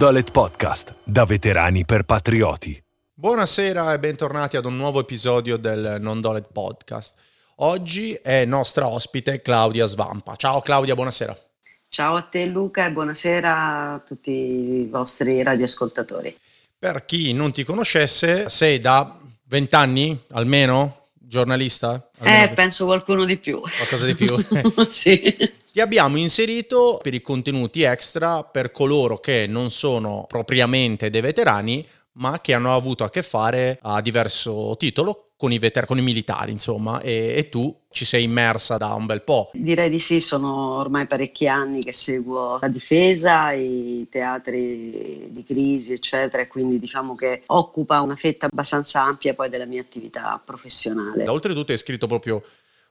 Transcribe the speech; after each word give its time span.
Non 0.00 0.12
Dolet 0.12 0.30
Podcast, 0.30 0.94
da 1.04 1.26
veterani 1.26 1.84
per 1.84 2.04
patrioti. 2.04 2.82
Buonasera 3.12 3.92
e 3.92 3.98
bentornati 3.98 4.56
ad 4.56 4.64
un 4.64 4.74
nuovo 4.74 4.98
episodio 5.00 5.58
del 5.58 5.98
Non 6.00 6.22
Dolet 6.22 6.46
Podcast. 6.50 7.16
Oggi 7.56 8.14
è 8.14 8.46
nostra 8.46 8.88
ospite 8.88 9.42
Claudia 9.42 9.84
Svampa. 9.84 10.36
Ciao 10.36 10.62
Claudia, 10.62 10.94
buonasera. 10.94 11.36
Ciao 11.90 12.16
a 12.16 12.22
te 12.22 12.46
Luca 12.46 12.86
e 12.86 12.92
buonasera 12.92 13.92
a 13.92 13.98
tutti 13.98 14.30
i 14.30 14.88
vostri 14.90 15.42
radioascoltatori. 15.42 16.34
Per 16.78 17.04
chi 17.04 17.34
non 17.34 17.52
ti 17.52 17.62
conoscesse, 17.62 18.48
sei 18.48 18.78
da 18.78 19.20
20 19.48 19.74
anni 19.74 20.18
almeno 20.30 20.99
giornalista? 21.30 22.10
Almeno 22.18 22.44
eh, 22.44 22.54
penso 22.54 22.84
qualcuno 22.84 23.24
di 23.24 23.36
più. 23.36 23.60
Qualcosa 23.60 24.04
di 24.04 24.14
più? 24.16 24.36
sì. 24.90 25.36
Ti 25.72 25.80
abbiamo 25.80 26.16
inserito 26.16 26.98
per 27.00 27.14
i 27.14 27.22
contenuti 27.22 27.82
extra 27.82 28.42
per 28.42 28.72
coloro 28.72 29.18
che 29.18 29.46
non 29.48 29.70
sono 29.70 30.24
propriamente 30.26 31.08
dei 31.08 31.20
veterani, 31.20 31.86
ma 32.14 32.40
che 32.40 32.52
hanno 32.52 32.74
avuto 32.74 33.04
a 33.04 33.10
che 33.10 33.22
fare 33.22 33.78
a 33.82 34.00
diverso 34.00 34.74
titolo 34.76 35.30
con 35.36 35.52
i, 35.52 35.58
veter- 35.58 35.86
con 35.86 35.96
i 35.96 36.02
militari, 36.02 36.50
insomma, 36.50 37.00
e, 37.00 37.34
e, 37.36 37.48
tu 37.48 37.74
ci 37.92 38.04
sei 38.04 38.22
immersa 38.22 38.76
da 38.76 38.94
un 38.94 39.04
bel 39.04 39.22
po'. 39.22 39.50
Direi 39.52 39.90
di 39.90 39.98
sì, 39.98 40.20
sono 40.20 40.78
ormai 40.78 41.06
parecchi 41.06 41.48
anni 41.48 41.82
che 41.82 41.92
seguo 41.92 42.58
la 42.60 42.68
difesa, 42.68 43.52
i 43.52 44.06
teatri 44.08 45.26
di 45.30 45.44
crisi, 45.44 45.92
eccetera, 45.92 46.42
e 46.42 46.46
quindi 46.46 46.78
diciamo 46.78 47.14
che 47.16 47.42
occupa 47.46 48.00
una 48.00 48.16
fetta 48.16 48.46
abbastanza 48.46 49.02
ampia 49.02 49.34
poi 49.34 49.48
della 49.48 49.66
mia 49.66 49.80
attività 49.80 50.40
professionale. 50.42 51.28
Oltretutto 51.28 51.72
hai 51.72 51.78
scritto 51.78 52.06
proprio 52.06 52.42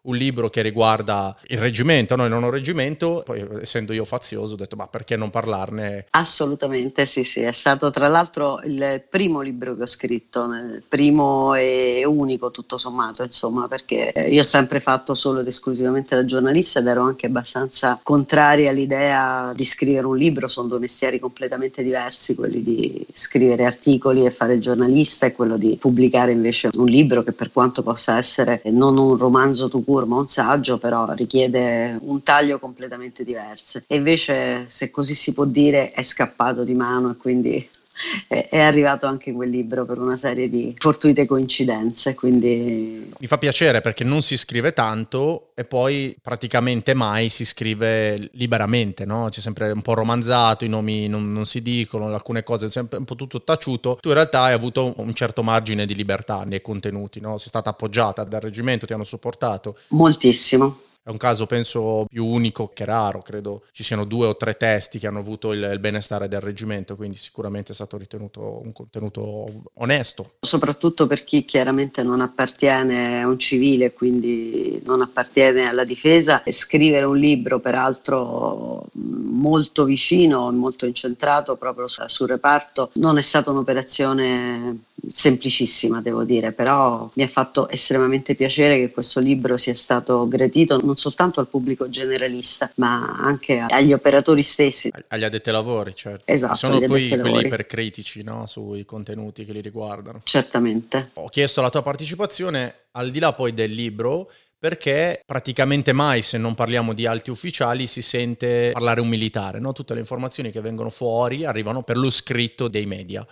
un 0.01 0.15
libro 0.15 0.49
che 0.49 0.61
riguarda 0.61 1.35
il 1.47 1.57
reggimento, 1.57 2.15
noi 2.15 2.29
non 2.29 2.43
ho 2.43 2.49
reggimento, 2.49 3.21
poi 3.25 3.45
essendo 3.61 3.91
io 3.91 4.05
fazioso 4.05 4.53
ho 4.53 4.57
detto 4.57 4.75
ma 4.77 4.87
perché 4.87 5.17
non 5.17 5.29
parlarne? 5.29 6.05
Assolutamente 6.11 7.05
sì, 7.05 7.23
sì, 7.23 7.41
è 7.41 7.51
stato 7.51 7.91
tra 7.91 8.07
l'altro 8.07 8.61
il 8.63 9.03
primo 9.09 9.41
libro 9.41 9.75
che 9.75 9.83
ho 9.83 9.87
scritto, 9.87 10.45
il 10.53 10.83
primo 10.87 11.53
e 11.53 12.03
unico 12.05 12.51
tutto 12.51 12.77
sommato, 12.77 13.23
insomma, 13.23 13.67
perché 13.67 14.13
io 14.29 14.39
ho 14.39 14.43
sempre 14.43 14.79
fatto 14.79 15.13
solo 15.13 15.41
ed 15.41 15.47
esclusivamente 15.47 16.15
da 16.15 16.23
giornalista 16.23 16.79
ed 16.79 16.87
ero 16.87 17.03
anche 17.03 17.25
abbastanza 17.25 17.99
contraria 18.01 18.69
all'idea 18.69 19.51
di 19.53 19.65
scrivere 19.65 20.05
un 20.05 20.17
libro, 20.17 20.47
sono 20.47 20.69
due 20.69 20.79
mestieri 20.79 21.19
completamente 21.19 21.83
diversi, 21.83 22.35
quelli 22.35 22.63
di 22.63 23.05
scrivere 23.11 23.65
articoli 23.65 24.25
e 24.25 24.31
fare 24.31 24.59
giornalista 24.59 25.25
e 25.25 25.33
quello 25.33 25.57
di 25.57 25.75
pubblicare 25.79 26.31
invece 26.31 26.69
un 26.77 26.85
libro 26.85 27.23
che 27.23 27.33
per 27.33 27.51
quanto 27.51 27.83
possa 27.83 28.17
essere 28.17 28.61
non 28.65 28.97
un 28.97 29.17
romanzo 29.17 29.67
tu 29.69 29.83
curma, 29.89 30.17
un 30.17 30.27
saggio, 30.27 30.77
però 30.77 31.13
richiede 31.13 31.97
un 32.01 32.21
taglio 32.21 32.59
completamente 32.59 33.23
diverso. 33.23 33.81
E 33.87 33.95
invece, 33.95 34.65
se 34.67 34.91
così 34.91 35.15
si 35.15 35.33
può 35.33 35.45
dire, 35.45 35.91
è 35.93 36.03
scappato 36.03 36.63
di 36.63 36.75
mano 36.75 37.09
e 37.09 37.15
quindi 37.15 37.67
è 38.27 38.59
arrivato 38.59 39.05
anche 39.05 39.31
quel 39.31 39.49
libro 39.49 39.85
per 39.85 39.99
una 39.99 40.15
serie 40.15 40.49
di 40.49 40.75
fortuite 40.77 41.25
coincidenze. 41.25 42.15
Quindi... 42.15 43.11
Mi 43.17 43.27
fa 43.27 43.37
piacere 43.37 43.81
perché 43.81 44.03
non 44.03 44.21
si 44.21 44.37
scrive 44.37 44.73
tanto 44.73 45.51
e 45.55 45.65
poi 45.65 46.15
praticamente 46.21 46.93
mai 46.93 47.29
si 47.29 47.45
scrive 47.45 48.29
liberamente, 48.33 49.05
no? 49.05 49.27
C'è 49.29 49.41
sempre 49.41 49.71
un 49.71 49.81
po' 49.81 49.93
romanzato, 49.93 50.65
i 50.65 50.69
nomi 50.69 51.07
non, 51.07 51.31
non 51.31 51.45
si 51.45 51.61
dicono, 51.61 52.07
alcune 52.13 52.43
cose 52.43 52.69
sempre 52.69 52.97
un 52.97 53.05
po' 53.05 53.15
tutto 53.15 53.43
taciuto. 53.43 53.97
Tu 53.99 54.09
in 54.09 54.13
realtà 54.13 54.41
hai 54.43 54.53
avuto 54.53 54.93
un 54.97 55.13
certo 55.13 55.43
margine 55.43 55.85
di 55.85 55.95
libertà 55.95 56.43
nei 56.43 56.61
contenuti, 56.61 57.19
no? 57.19 57.37
Sei 57.37 57.47
stata 57.47 57.69
appoggiata 57.69 58.23
dal 58.23 58.41
reggimento, 58.41 58.85
ti 58.85 58.93
hanno 58.93 59.03
supportato. 59.03 59.77
Moltissimo 59.89 60.87
è 61.09 61.11
un 61.11 61.17
caso, 61.17 61.47
penso, 61.47 62.05
più 62.07 62.23
unico 62.23 62.69
che 62.71 62.85
raro. 62.85 63.23
Credo 63.23 63.63
ci 63.71 63.83
siano 63.83 64.05
due 64.05 64.27
o 64.27 64.37
tre 64.37 64.55
testi 64.55 64.99
che 64.99 65.07
hanno 65.07 65.17
avuto 65.17 65.53
il, 65.53 65.69
il 65.73 65.79
benestare 65.79 66.27
del 66.27 66.39
reggimento, 66.39 66.95
quindi 66.95 67.17
sicuramente 67.17 67.71
è 67.71 67.75
stato 67.75 67.97
ritenuto 67.97 68.61
un 68.63 68.71
contenuto 68.71 69.63
onesto. 69.73 70.33
Soprattutto 70.41 71.07
per 71.07 71.23
chi 71.23 71.45
chiaramente 71.45 72.03
non 72.03 72.21
appartiene 72.21 73.23
a 73.23 73.27
un 73.27 73.39
civile, 73.39 73.91
quindi 73.91 74.79
non 74.85 75.01
appartiene 75.01 75.67
alla 75.67 75.83
difesa, 75.83 76.43
e 76.43 76.51
scrivere 76.51 77.05
un 77.05 77.17
libro, 77.17 77.59
peraltro 77.59 78.85
molto 78.93 79.85
vicino, 79.85 80.51
molto 80.51 80.85
incentrato 80.85 81.55
proprio 81.55 81.87
sul 81.87 82.27
reparto, 82.27 82.91
non 82.95 83.17
è 83.17 83.21
stata 83.21 83.49
un'operazione 83.49 84.83
semplicissima, 85.07 86.01
devo 86.01 86.23
dire, 86.23 86.51
però 86.51 87.09
mi 87.15 87.23
ha 87.23 87.27
fatto 87.27 87.69
estremamente 87.69 88.35
piacere 88.35 88.77
che 88.77 88.91
questo 88.91 89.19
libro 89.19 89.57
sia 89.57 89.73
stato 89.73 90.27
gradito 90.27 90.79
non 90.83 90.97
soltanto 90.99 91.39
al 91.39 91.47
pubblico 91.47 91.89
generalista, 91.89 92.71
ma 92.75 93.17
anche 93.19 93.65
agli 93.67 93.93
operatori 93.93 94.43
stessi. 94.43 94.91
Agli 95.07 95.23
addetti 95.23 95.49
ai 95.49 95.55
lavori, 95.55 95.95
certo. 95.95 96.31
Esatto. 96.31 96.55
Sono 96.55 96.79
poi 96.81 97.09
quelli 97.09 97.45
ipercritici 97.45 98.21
no? 98.21 98.45
sui 98.45 98.85
contenuti 98.85 99.45
che 99.45 99.53
li 99.53 99.61
riguardano. 99.61 100.21
Certamente. 100.23 101.11
Ho 101.15 101.29
chiesto 101.29 101.61
la 101.61 101.69
tua 101.69 101.81
partecipazione 101.81 102.75
al 102.91 103.09
di 103.09 103.19
là 103.19 103.33
poi 103.33 103.53
del 103.53 103.71
libro 103.71 104.29
perché 104.59 105.21
praticamente 105.25 105.93
mai, 105.93 106.21
se 106.21 106.37
non 106.37 106.53
parliamo 106.53 106.93
di 106.93 107.05
alti 107.05 107.31
ufficiali, 107.31 107.87
si 107.87 108.01
sente 108.01 108.71
parlare 108.73 108.99
un 108.99 109.07
militare, 109.07 109.57
no? 109.59 109.71
tutte 109.71 109.93
le 109.93 110.01
informazioni 110.01 110.51
che 110.51 110.59
vengono 110.59 110.89
fuori 110.89 111.45
arrivano 111.45 111.81
per 111.81 111.95
lo 111.95 112.09
scritto 112.09 112.67
dei 112.67 112.85
media. 112.85 113.25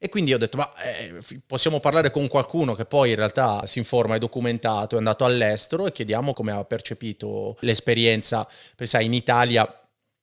E 0.00 0.08
quindi 0.08 0.32
ho 0.32 0.38
detto, 0.38 0.56
ma 0.56 0.72
eh, 0.76 1.18
possiamo 1.44 1.80
parlare 1.80 2.12
con 2.12 2.28
qualcuno 2.28 2.74
che 2.74 2.84
poi 2.84 3.10
in 3.10 3.16
realtà 3.16 3.66
si 3.66 3.78
informa, 3.78 4.14
è 4.14 4.18
documentato, 4.18 4.94
è 4.94 4.98
andato 4.98 5.24
all'estero 5.24 5.86
e 5.86 5.92
chiediamo 5.92 6.32
come 6.32 6.52
ha 6.52 6.64
percepito 6.64 7.56
l'esperienza. 7.60 8.46
Perché 8.76 9.02
in 9.02 9.12
Italia 9.12 9.68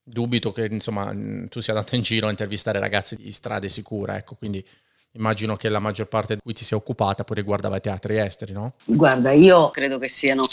dubito 0.02 0.52
che 0.52 0.68
insomma 0.70 1.14
tu 1.50 1.60
sia 1.60 1.74
andato 1.74 1.96
in 1.96 2.04
giro 2.04 2.28
a 2.28 2.30
intervistare 2.30 2.80
ragazzi 2.80 3.16
di 3.18 3.32
strade 3.32 3.68
sicure, 3.68 4.18
ecco, 4.18 4.36
quindi 4.36 4.66
immagino 5.14 5.56
che 5.56 5.68
la 5.70 5.80
maggior 5.80 6.08
parte 6.08 6.36
di 6.36 6.42
cui 6.42 6.54
ti 6.54 6.64
sei 6.64 6.78
occupata 6.78 7.24
poi 7.24 7.36
riguardava 7.38 7.78
i 7.78 7.82
teatri 7.82 8.20
esteri, 8.20 8.54
no? 8.54 8.76
Guarda, 8.86 9.32
io 9.32 9.72
credo 9.72 9.98
che 9.98 10.10
siano 10.10 10.46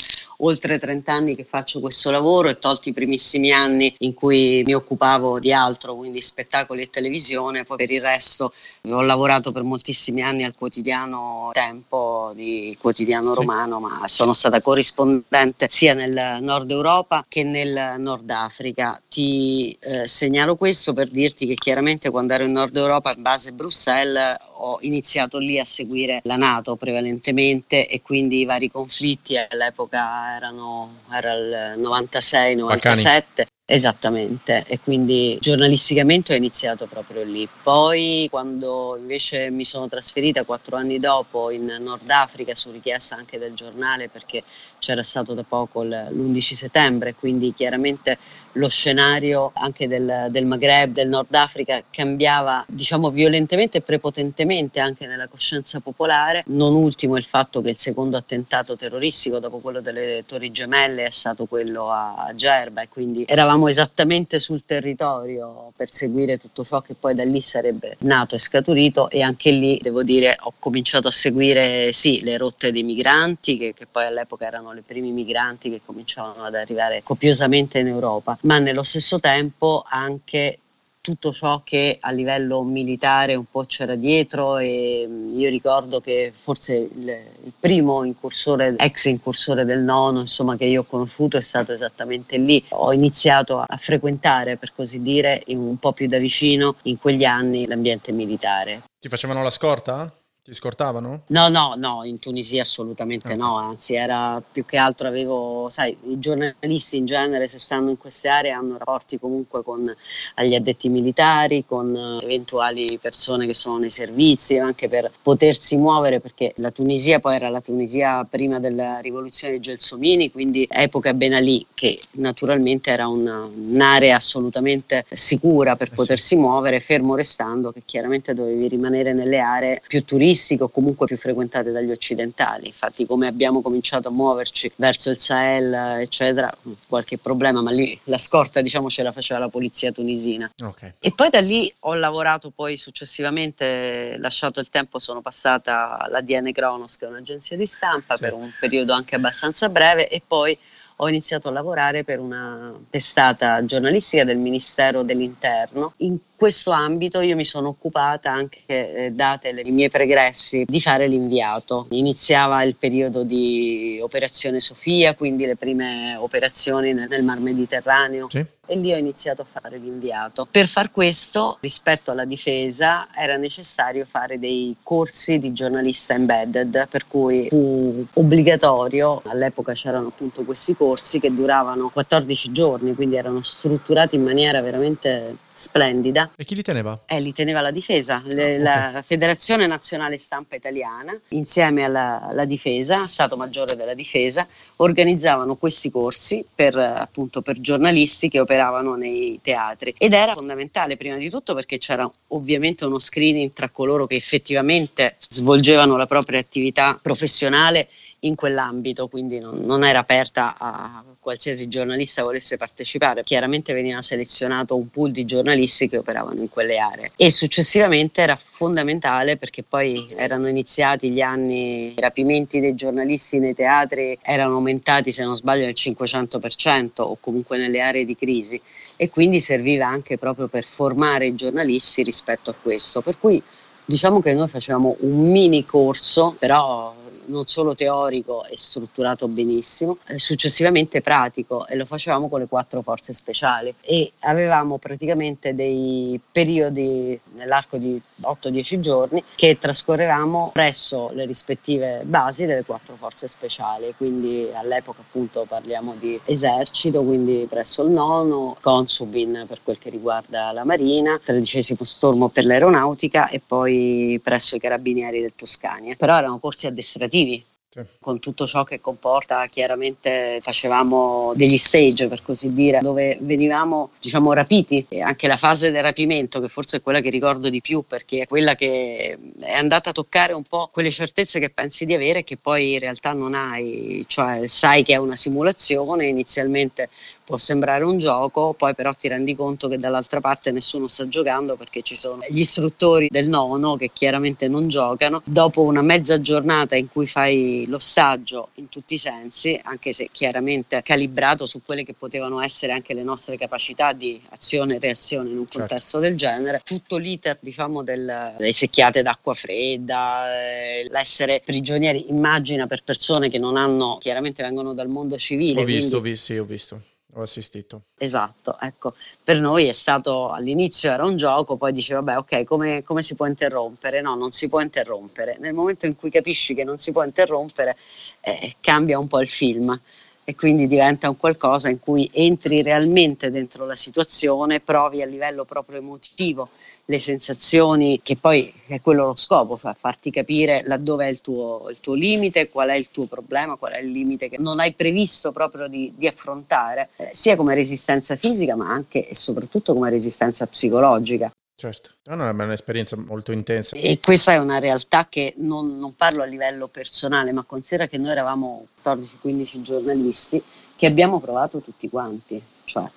oltre 0.45 0.79
30 0.79 1.13
anni 1.13 1.35
che 1.35 1.45
faccio 1.45 1.81
questo 1.81 2.11
lavoro 2.11 2.49
e 2.49 2.59
tolti 2.59 2.91
i 2.91 2.93
primissimi 2.93 3.53
anni 3.53 3.95
in 3.99 4.15
cui 4.15 4.63
mi 4.65 4.75
occupavo 4.75 5.39
di 5.39 5.53
altro, 5.53 5.95
quindi 5.95 6.21
spettacoli 6.21 6.83
e 6.83 6.91
televisione, 6.91 7.65
poi 7.65 7.77
per 7.77 7.91
il 7.91 8.01
resto 8.01 8.53
ho 8.89 9.03
lavorato 9.03 9.53
per 9.53 9.63
moltissimi 9.63 10.23
anni 10.23 10.45
al 10.45 10.55
quotidiano 10.55 11.51
Tempo 11.53 12.33
di 12.35 12.77
quotidiano 12.81 13.33
sì. 13.33 13.39
romano, 13.41 13.81
ma 13.81 14.03
sono 14.07 14.33
stata 14.33 14.61
corrispondente 14.61 15.67
sia 15.71 15.95
nel 15.95 16.39
nord 16.41 16.71
Europa 16.71 17.25
che 17.29 17.45
nel 17.45 17.97
Nord 17.99 18.29
Africa. 18.31 19.01
Ti 19.09 19.77
eh, 19.81 20.07
segnalo 20.07 20.57
questo 20.57 20.93
per 20.93 21.09
dirti 21.09 21.47
che 21.47 21.55
chiaramente 21.55 22.11
quando 22.11 22.33
ero 22.35 22.45
in 22.45 22.53
Nord 22.53 22.77
Europa 22.77 23.15
in 23.15 23.23
base 23.23 23.51
a 23.51 23.53
Bruxelles 23.53 24.37
ho 24.65 24.79
iniziato 24.81 25.39
lì 25.39 25.59
a 25.59 25.65
seguire 25.65 26.21
la 26.25 26.37
Nato 26.37 26.77
prevalentemente 26.77 27.89
e 27.89 28.01
quindi 28.01 28.41
i 28.41 28.45
vari 28.45 28.71
conflitti 28.71 29.37
all'epoca 29.37 30.32
erano 30.37 31.01
era 31.11 31.35
il 31.35 31.81
96-97 31.81 33.47
Esattamente, 33.65 34.65
e 34.67 34.81
quindi 34.81 35.39
giornalisticamente 35.41 36.35
ho 36.35 36.37
iniziato 36.37 36.87
proprio 36.87 37.23
lì. 37.23 37.49
Poi 37.63 38.27
quando 38.29 38.99
invece 38.99 39.51
mi 39.51 39.65
sono 39.65 39.89
trasferita 39.89 40.45
quattro 40.45 40.77
anni 40.77 40.99
dopo 40.99 41.51
in 41.51 41.77
Nord 41.79 42.11
Africa 42.11 42.55
su 42.55 42.71
richiesta 42.71 43.17
anche 43.17 43.39
del 43.39 43.55
giornale 43.55 44.11
perché 44.11 44.43
c'era 44.79 45.03
stato 45.03 45.33
da 45.33 45.45
poco 45.45 45.85
l'11 45.85 46.53
settembre, 46.53 47.15
quindi 47.15 47.55
chiaramente 47.55 48.19
lo 48.53 48.69
scenario 48.69 49.53
anche 49.55 49.89
del, 49.89 50.27
del 50.31 50.45
Maghreb, 50.45 50.93
del 50.93 51.09
Nord 51.09 51.33
Africa 51.35 51.83
cambiava 51.91 52.65
diciamo 52.69 53.11
violentemente 53.11 53.79
e 53.79 53.81
prepotentemente 53.81 54.81
anche 54.81 55.07
nella 55.07 55.29
coscienza 55.29 55.81
popolare, 55.81 56.45
non 56.49 56.75
ultimo 56.75 57.17
il 57.17 57.25
fatto 57.25 57.61
che 57.61 57.71
il 57.71 57.79
secondo 57.79 58.17
attentato 58.17 58.77
terroristico 58.77 59.39
dopo 59.39 59.59
quello 59.59 59.81
delle 59.81 60.25
Torri 60.27 60.51
Gemelle 60.51 61.07
è 61.07 61.11
stato 61.11 61.47
quello 61.47 61.91
a 61.91 62.31
Gerba 62.35 62.83
e 62.83 62.89
quindi 62.89 63.25
eravamo 63.27 63.69
esattamente 63.69 64.41
sul 64.41 64.63
territorio 64.67 65.73
per 65.77 65.91
seguire 65.91 66.39
tutto 66.39 66.65
ciò 66.65 66.81
che 66.81 66.95
poi 66.95 67.15
da 67.15 67.25
lì 67.25 67.41
sarebbe 67.41 67.97
nato 68.01 68.35
e 68.35 68.39
scaturito 68.39 69.09
e 69.11 69.23
anche 69.23 69.51
lì 69.51 69.79
devo 69.81 70.03
dire 70.03 70.37
ho 70.41 70.53
cominciato 70.59 71.09
a 71.09 71.13
seguire 71.13 71.93
sì 71.93 72.23
le 72.23 72.37
rotte 72.37 72.73
dei 72.73 72.83
migranti 72.83 73.57
che, 73.57 73.73
che 73.75 73.87
poi 73.91 74.07
all'epoca 74.07 74.47
erano 74.47 74.73
i 74.73 74.83
primi 74.83 75.11
migranti 75.11 75.71
che 75.71 75.81
cominciavano 75.85 76.43
ad 76.45 76.55
arrivare 76.55 77.03
copiosamente 77.03 77.79
in 77.79 77.87
Europa 77.87 78.39
ma 78.43 78.59
nello 78.59 78.83
stesso 78.83 79.21
tempo 79.21 79.85
anche 79.89 80.59
tutto 81.03 81.33
ciò 81.33 81.63
che 81.65 81.99
a 82.01 82.13
livello 82.13 82.63
militare 82.63 83.35
un 83.35 83.45
po' 83.51 83.65
c'era 83.65 83.97
dietro 83.97 84.59
e 84.59 85.09
io 85.31 85.49
ricordo 85.51 86.01
che 86.01 86.33
forse 86.35 86.77
il, 86.77 87.09
il, 87.45 87.53
primo 87.59 88.05
incursore, 88.05 88.77
ex 88.79 89.07
incursore 89.07 89.65
del 89.65 89.81
nono, 89.81 90.21
insomma, 90.21 90.57
che 90.57 90.65
io 90.65 90.83
ho 90.83 90.85
conosciuto 90.85 91.37
è 91.37 91.41
stato 91.41 91.73
esattamente 91.73 92.37
lì. 92.37 92.65
Ho 92.69 92.93
iniziato 92.93 93.59
a 93.59 93.77
frequentare, 93.77 94.57
per 94.57 94.73
così 94.73 95.03
dire, 95.03 95.43
un 95.49 95.77
po' 95.77 95.93
più 95.93 96.07
da 96.07 96.19
vicino 96.19 96.77
in 96.83 96.99
quegli 96.99 97.25
anni 97.25 97.67
l'ambiente 97.67 98.13
militare. 98.13 98.83
Ti 99.01 99.09
facevano 99.09 99.43
la 99.43 99.51
scorta? 99.51 100.22
Ti 100.45 100.53
scortavano? 100.55 101.23
No, 101.29 101.49
no, 101.49 101.75
no, 101.77 102.03
in 102.03 102.19
Tunisia 102.19 102.63
assolutamente 102.63 103.29
okay. 103.29 103.39
no, 103.39 103.59
anzi 103.59 103.95
era 103.95 104.43
più 104.51 104.65
che 104.65 104.77
altro 104.77 105.07
avevo, 105.07 105.69
sai, 105.69 105.97
i 106.07 106.19
giornalisti 106.19 106.97
in 106.97 107.07
genere 107.07 107.47
se 107.47 107.61
stanno 107.61 107.91
in 107.91 107.97
queste 107.97 108.27
aree 108.27 108.51
hanno 108.51 108.77
rapporti 108.77 109.21
comunque 109.21 109.63
con 109.63 109.95
gli 110.43 110.55
addetti 110.57 110.89
militari, 110.89 111.65
con 111.65 112.19
eventuali 112.21 112.99
persone 113.01 113.47
che 113.47 113.55
sono 113.55 113.79
nei 113.79 113.91
servizi, 113.91 114.59
anche 114.59 114.89
per 114.89 115.13
potersi 115.23 115.77
muovere 115.77 116.19
perché 116.19 116.55
la 116.57 116.73
Tunisia 116.73 117.21
poi 117.21 117.37
era 117.37 117.49
la 117.49 117.61
Tunisia 117.61 118.27
prima 118.29 118.59
della 118.59 118.99
rivoluzione 118.99 119.55
di 119.55 119.61
Gelsomini, 119.61 120.33
quindi 120.33 120.67
epoca 120.69 121.15
Ben 121.15 121.35
Ali 121.35 121.65
che 121.73 122.01
naturalmente 122.15 122.91
era 122.91 123.07
una, 123.07 123.45
un'area 123.45 124.17
assolutamente 124.17 125.05
sicura 125.13 125.77
per 125.77 125.91
eh 125.93 125.95
potersi 125.95 126.35
sì. 126.35 126.37
muovere, 126.37 126.81
fermo 126.81 127.15
restando 127.15 127.71
che 127.71 127.83
chiaramente 127.85 128.35
dovevi 128.35 128.67
rimanere 128.67 129.13
nelle 129.13 129.39
aree 129.39 129.81
più 129.87 130.05
turistiche 130.05 130.31
turistiche 130.33 130.63
o 130.65 130.69
comunque 130.69 131.07
più 131.07 131.17
frequentate 131.17 131.71
dagli 131.71 131.91
occidentali. 131.91 132.67
Infatti 132.67 133.07
come 133.07 133.27
abbiamo 133.27 133.61
cominciato 133.61 134.09
a 134.09 134.11
muoverci 134.11 134.73
verso 134.77 135.11
il 135.11 135.19
Sahel, 135.19 136.01
eccetera, 136.01 136.53
qualche 136.89 137.19
problema, 137.19 137.61
ma 137.61 137.71
lì 137.71 137.99
la 138.05 138.19
scorta 138.19 138.61
diciamo 138.61 138.89
ce 138.89 139.03
la 139.03 139.13
faceva 139.13 139.39
la 139.39 139.49
polizia 139.49 139.93
tunisina. 139.93 140.51
Okay. 140.61 140.95
E 140.99 141.13
poi 141.15 141.31
da 141.31 141.41
lì 141.41 141.73
ho 141.81 141.95
lavorato 141.95 142.51
poi 142.51 142.77
successivamente, 142.77 144.17
lasciato 144.19 144.61
il 144.61 144.71
tempo, 144.71 144.99
sono 144.99 145.21
passata 145.21 145.99
alla 145.99 146.21
DN 146.21 146.51
Kronos, 146.53 146.97
che 146.97 147.05
è 147.05 147.09
un'agenzia 147.09 147.57
di 147.57 147.67
stampa, 147.67 148.17
sì. 148.17 148.23
per 148.23 148.33
un 148.33 148.51
periodo 148.59 148.93
anche 148.93 149.15
abbastanza 149.15 149.69
breve 149.69 150.09
e 150.09 150.23
poi 150.27 150.57
ho 150.97 151.09
iniziato 151.09 151.49
a 151.49 151.53
lavorare 151.53 152.05
per 152.05 152.19
una 152.19 152.79
testata 152.91 153.65
giornalistica 153.65 154.25
del 154.25 154.39
Ministero 154.39 155.03
dell'Interno. 155.03 155.93
In 155.99 156.19
questo 156.37 156.71
ambito 156.71 157.21
io 157.21 157.37
mi 157.37 157.45
sono 157.45 157.69
occupata 157.69 158.31
anche, 158.31 158.61
eh, 158.67 159.11
date 159.13 159.53
le, 159.53 159.63
i 159.63 159.71
miei 159.71 159.91
pregressi, 159.91 160.65
di 160.67 160.81
fare 160.81 161.07
l'inviato. 161.07 161.87
Iniziava 161.91 162.63
il 162.63 162.77
periodo 162.77 163.23
di 163.23 163.99
Operazione 164.03 164.61
Sofia, 164.61 165.15
quindi 165.15 165.47
le 165.47 165.57
prime 165.57 166.17
operazioni 166.17 166.93
nel, 166.93 167.09
nel 167.09 167.23
Mar 167.23 167.39
Mediterraneo. 167.39 168.29
Sì 168.29 168.45
e 168.65 168.77
lì 168.77 168.93
ho 168.93 168.97
iniziato 168.97 169.43
a 169.43 169.45
fare 169.45 169.77
l'inviato. 169.77 170.47
Per 170.49 170.69
far 170.69 170.93
questo, 170.93 171.59
rispetto 171.61 172.13
alla 172.13 172.25
difesa, 172.25 173.09
era 173.13 173.37
necessario 173.37 174.05
fare 174.05 174.39
dei 174.39 174.77
corsi 174.85 175.41
di 175.41 175.53
giornalista 175.53 176.15
embedded, 176.15 176.87
per 176.89 177.09
cui 177.09 177.49
fu 177.49 178.07
obbligatorio, 178.13 179.21
all'epoca 179.27 179.73
c'erano 179.73 180.09
appunto 180.09 180.45
questi 180.45 180.77
corsi 180.77 181.19
che 181.19 181.35
duravano 181.35 181.89
14 181.89 182.53
giorni, 182.53 182.95
quindi 182.95 183.17
erano 183.17 183.43
strutturati 183.43 184.15
in 184.15 184.23
maniera 184.23 184.61
veramente 184.61 185.37
splendida. 185.53 186.31
E 186.37 186.45
chi 186.45 186.55
li 186.55 186.63
teneva? 186.63 186.99
Eh, 187.07 187.21
li 187.21 187.33
teneva 187.33 187.61
la 187.61 187.71
difesa, 187.71 188.23
le, 188.25 188.55
ah, 188.55 188.59
okay. 188.59 188.63
la 188.63 189.03
Federazione 189.05 189.67
Nazionale 189.67 190.17
Stampa 190.17 190.57
Italiana, 190.57 191.19
insieme 191.29 191.85
alla, 191.85 192.29
alla, 192.29 192.45
difesa, 192.45 193.07
Stato 193.07 193.37
Maggiore 193.37 193.77
della 193.77 193.95
Difesa, 193.95 194.47
organizzavano 194.77 195.55
questi 195.57 195.91
corsi 195.91 196.45
per, 196.55 196.77
appunto, 196.77 197.43
per 197.43 197.61
giornalisti 197.61 198.29
che 198.29 198.41
operavano 198.41 198.95
nei 198.95 199.39
teatri. 199.43 199.95
Ed 199.99 200.13
era 200.13 200.35
fondamentale, 200.35 200.97
prima 200.97 201.17
di 201.17 201.31
tutto, 201.31 201.55
perché 201.55 201.79
c'era 201.79 202.11
ovviamente 202.29 202.85
uno 202.85 202.99
screening 202.99 203.53
tra 203.53 203.69
coloro 203.69 204.07
che 204.07 204.17
effettivamente 204.17 205.17
svolgevano 205.19 205.97
la 205.97 206.07
propria 206.07 206.39
attività 206.39 206.99
professionale 207.01 207.89
in 208.25 208.35
quell'ambito, 208.35 209.09
quindi 209.09 209.39
non, 209.39 209.61
non, 209.65 209.85
era 209.85 210.01
aperta 210.01 210.57
a 210.59 211.03
qualsiasi 211.19 211.69
giornalista 211.69 212.23
volesse 212.23 212.57
partecipare. 212.57 213.25
Chiaramente 213.25 213.73
veniva 213.73 214.01
selezionato 214.03 214.77
un 214.77 214.91
pool 214.91 215.11
di 215.11 215.25
giornalisti 215.25 215.89
che 215.89 215.97
operavano 215.99 216.41
in 216.41 216.49
quelle 216.49 216.79
aree 216.79 217.13
e 217.17 217.31
successivamente 217.31 218.23
era 218.23 218.37
fondamentale 218.37 219.37
perché 219.37 219.63
poi 219.63 220.07
erano 220.17 220.49
iniziati 220.49 221.11
gli 221.11 221.21
anni, 221.21 221.95
i 221.97 222.01
rapimenti 222.01 222.61
dei 222.61 222.75
giornalisti 222.75 223.39
nei 223.39 223.55
teatri 223.55 224.19
erano 224.23 224.55
aumentati 224.55 225.13
se 225.13 225.25
non 225.25 225.37
sbaglio 225.37 225.65
del 225.65 225.75
500% 225.77 226.91
o 226.97 227.17
comunque 227.19 227.59
nelle 227.59 227.81
aree 227.81 228.05
di 228.05 228.17
crisi 228.17 228.61
e 228.97 229.09
quindi 229.11 229.41
serviva 229.41 229.87
anche 229.89 230.17
proprio 230.17 230.47
per 230.47 230.65
formare 230.65 231.27
i 231.27 231.35
giornalisti 231.35 232.05
rispetto 232.05 232.51
a 232.51 232.55
questo. 232.61 233.01
Per 233.01 233.19
cui 233.19 233.43
diciamo 233.85 234.21
che 234.21 234.33
noi 234.33 234.49
facevamo 234.49 234.97
un 235.01 235.31
mini 235.31 235.65
corso, 235.65 236.37
però 236.39 236.95
non 237.33 237.47
solo 237.47 237.75
teorico 237.75 238.45
e 238.45 238.57
strutturato 238.57 239.27
benissimo, 239.27 239.99
eh, 240.07 240.19
successivamente 240.19 241.01
pratico 241.01 241.67
e 241.67 241.75
lo 241.77 241.87
facevamo 241.87 242.29
con 242.29 242.41
le 242.41 242.47
quattro 242.47 242.83
forze 242.83 243.13
speciali 243.13 243.75
e 243.81 244.13
avevamo 244.21 244.79
praticamente 244.79 245.55
dei 245.55 246.21
periodi 246.31 247.19
nell'arco 247.35 247.79
di 247.79 248.01
8-10 248.21 248.81
giorni 248.81 249.25
che 249.35 249.59
trascorrevamo 249.59 250.51
presso 250.53 251.11
le 251.15 251.25
rispettive 251.25 252.03
basi 252.05 252.47
delle 252.47 252.65
quattro 252.65 252.97
forze 252.97 253.27
speciali, 253.27 253.95
quindi 253.97 254.49
all'epoca 254.53 255.01
appunto 255.01 255.45
parliamo 255.49 255.95
di 255.99 256.21
esercito, 256.25 257.03
quindi 257.03 257.47
presso 257.49 257.83
il 257.83 257.91
nono, 257.91 258.57
Consubin 258.61 259.45
per 259.49 259.61
quel 259.63 259.79
che 259.79 259.91
riguarda 259.91 260.53
la 260.53 260.65
Marina, 260.65 261.19
tredicesimo 261.23 261.85
stormo 261.85 262.29
per 262.29 262.45
l'aeronautica 262.45 263.29
e 263.29 263.41
poi 263.45 264.21
presso 264.23 264.57
i 264.57 264.61
carabinieri 264.61 265.21
del 265.21 265.35
Toscania. 265.35 265.95
Però 265.97 266.17
erano 266.17 266.39
corsi 266.39 266.67
addestrativi 266.67 267.22
operativi. 267.23 267.45
Sì. 267.73 267.81
Con 268.01 268.21
tutto 268.21 268.47
ciò 268.47 268.65
che 268.65 268.83
comporta, 268.83 269.47
chiaramente 269.47 270.41
facevamo 270.43 271.33
degli 271.35 271.57
stage 271.57 272.07
per 272.07 272.21
così 272.21 272.53
dire, 272.53 272.81
dove 272.81 273.17
venivamo 273.23 273.93
diciamo 273.99 274.35
rapiti 274.35 274.85
e 274.91 275.01
anche 275.01 275.27
la 275.27 275.39
fase 275.39 275.71
del 275.71 275.83
rapimento, 275.83 276.39
che 276.39 276.51
forse 276.51 276.77
è 276.77 276.83
quella 276.83 277.01
che 277.01 277.09
ricordo 277.09 277.49
di 277.49 277.63
più 277.63 277.83
perché 277.89 278.25
è 278.25 278.27
quella 278.27 278.55
che 278.55 279.17
è 279.41 279.53
andata 279.55 279.89
a 279.89 279.93
toccare 279.95 280.35
un 280.35 280.43
po' 280.43 280.69
quelle 280.71 280.91
certezze 280.91 281.41
che 281.41 281.49
pensi 281.49 281.87
di 281.87 281.95
avere 281.95 282.19
e 282.19 282.25
che 282.25 282.37
poi 282.37 282.75
in 282.75 282.79
realtà 282.79 283.15
non 283.15 283.33
hai, 283.33 284.05
cioè 284.07 284.47
sai 284.49 284.83
che 284.83 284.93
è 284.93 284.99
una 284.99 285.17
simulazione, 285.17 286.05
inizialmente 286.05 286.91
può 287.25 287.37
sembrare 287.37 287.85
un 287.85 287.99
gioco, 287.99 288.55
poi 288.55 288.75
però 288.75 288.93
ti 288.95 289.09
rendi 289.09 289.35
conto 289.35 289.69
che 289.69 289.79
dall'altra 289.79 290.21
parte 290.21 290.51
nessuno 290.51 290.87
sta 290.87 291.07
giocando 291.09 291.57
perché 291.57 291.83
ci 291.83 291.97
sono 291.97 292.25
gli 292.29 292.41
istruttori 292.41 293.09
del 293.11 293.29
nono 293.29 293.77
che 293.77 293.91
chiaramente 293.93 294.49
non 294.49 294.69
giocano. 294.69 295.23
Dopo 295.25 295.63
una 295.63 295.83
mezza 295.83 296.21
giornata 296.21 296.77
in 296.77 296.89
cui 296.89 297.07
fai 297.07 297.65
l'ostaggio 297.69 298.51
in 298.55 298.69
tutti 298.69 298.95
i 298.95 298.99
sensi, 298.99 299.59
anche 299.63 299.93
se 299.93 300.09
chiaramente 300.13 300.83
calibrato 300.83 301.47
su 301.47 301.61
quelle 301.65 301.85
che 301.85 301.95
potevano 301.95 302.41
essere 302.41 302.73
anche 302.73 302.95
le 302.95 303.03
nostre 303.03 303.37
capacità 303.37 303.93
di 303.93 304.21
azione 304.31 304.77
e 304.77 304.79
reazione 304.79 305.31
in 305.31 305.39
un 305.39 305.47
certo. 305.47 305.59
contesto 305.59 305.99
del 305.99 306.17
genere, 306.17 306.61
tutto 306.65 306.97
l'iter 306.97 307.39
diciamo 307.41 307.83
del, 307.83 308.35
delle 308.37 308.53
secchiate 308.53 309.03
d'acqua 309.03 309.35
fredda, 309.35 310.41
eh, 310.41 310.89
l'essere 310.91 311.41
prigionieri, 311.45 312.11
immagina 312.11 312.67
per 312.67 312.83
persone 312.83 313.29
che 313.29 313.39
non 313.39 313.57
hanno, 313.57 313.99
chiaramente 313.99 314.43
vengono 314.43 314.75
dal 314.75 314.89
mondo 314.89 315.17
civile. 315.17 315.61
Ho 315.61 315.65
visto, 315.65 316.01
quindi, 316.01 316.19
sì, 316.19 316.39
ho 316.39 316.45
visto 316.45 316.81
ho 317.15 317.23
assistito. 317.23 317.83
Esatto, 317.99 318.59
ecco, 318.61 318.95
per 319.23 319.39
noi 319.39 319.67
è 319.67 319.73
stato 319.73 320.31
all'inizio 320.31 320.91
era 320.91 321.05
un 321.05 321.17
gioco, 321.17 321.57
poi 321.57 321.73
dice 321.73 321.95
vabbè 321.95 322.17
ok, 322.19 322.45
come, 322.45 322.83
come, 322.83 323.03
si 323.03 323.15
può 323.15 323.27
interrompere? 323.27 324.01
No, 324.01 324.15
non 324.15 324.33
si 324.33 324.49
può 324.49 324.61
interrompere. 324.61 325.37
Nel 325.39 325.53
momento 325.53 325.87
in 325.87 325.97
cui 325.97 326.11
capisci 326.11 326.55
che 326.55 326.65
non 326.65 326.79
si 326.79 326.93
può 326.93 327.05
interrompere, 327.05 327.77
eh, 328.21 328.57
cambia 328.61 328.99
un 328.99 329.09
po' 329.09 329.21
il 329.21 329.29
film 329.29 329.79
e 330.25 330.35
quindi 330.35 330.67
diventa 330.69 331.09
un 331.09 331.17
qualcosa 331.17 331.69
in 331.69 331.81
cui 331.81 332.09
entri 332.13 332.63
realmente 332.63 333.31
dentro 333.31 333.67
la 333.67 333.75
situazione, 333.75 334.61
provi 334.61 335.03
a 335.03 335.07
livello 335.07 335.45
proprio 335.45 335.79
emotivo 335.79 336.51
le 336.85 336.99
sensazioni, 336.99 338.01
che 338.03 338.17
poi 338.17 338.53
è 338.67 338.81
quello 338.81 339.07
lo 339.07 339.15
scopo, 339.15 339.57
cioè 339.57 339.75
farti 339.79 340.11
capire 340.11 340.63
laddove 340.67 341.07
è 341.07 341.09
il 341.09 341.21
tuo, 341.21 341.67
il 341.71 341.79
tuo 341.81 341.95
limite, 341.95 342.49
qual 342.49 342.71
è 342.71 342.75
il 342.75 342.91
tuo 342.91 343.07
problema, 343.07 343.57
qual 343.57 343.73
è 343.73 343.79
il 343.79 343.91
limite 343.91 344.29
che 344.29 344.39
non 344.39 344.61
hai 344.61 344.73
previsto 344.73 345.33
proprio 345.33 345.69
di, 345.69 345.93
di 345.97 346.07
affrontare, 346.07 346.91
eh, 346.97 347.11
sia 347.13 347.37
come 347.37 347.55
resistenza 347.55 348.17
fisica 348.17 348.57
ma 348.57 348.71
anche 348.71 349.09
e 349.09 349.15
soprattutto 349.15 349.73
come 349.73 349.91
resistenza 349.91 350.47
psicologica. 350.47 351.31
Certo, 351.63 351.91
è 352.03 352.13
un'esperienza 352.13 352.97
molto 352.97 353.31
intensa. 353.31 353.77
E 353.77 354.01
questa 354.03 354.33
è 354.33 354.39
una 354.39 354.59
realtà 354.59 355.07
che 355.09 355.35
non, 355.37 355.79
non 355.79 355.95
parlo 355.95 356.25
a 356.25 356.27
livello 356.27 356.67
personale, 356.67 357.31
ma 357.31 357.45
considera 357.45 357.87
che 357.87 357.99
noi 357.99 358.11
eravamo 358.11 358.67
14-15 358.83 359.63
giornalisti 359.63 360.43
che 360.75 360.87
abbiamo 360.87 361.21
provato 361.21 361.61
tutti 361.61 361.89
quanti, 361.89 362.43
cioè 362.65 362.91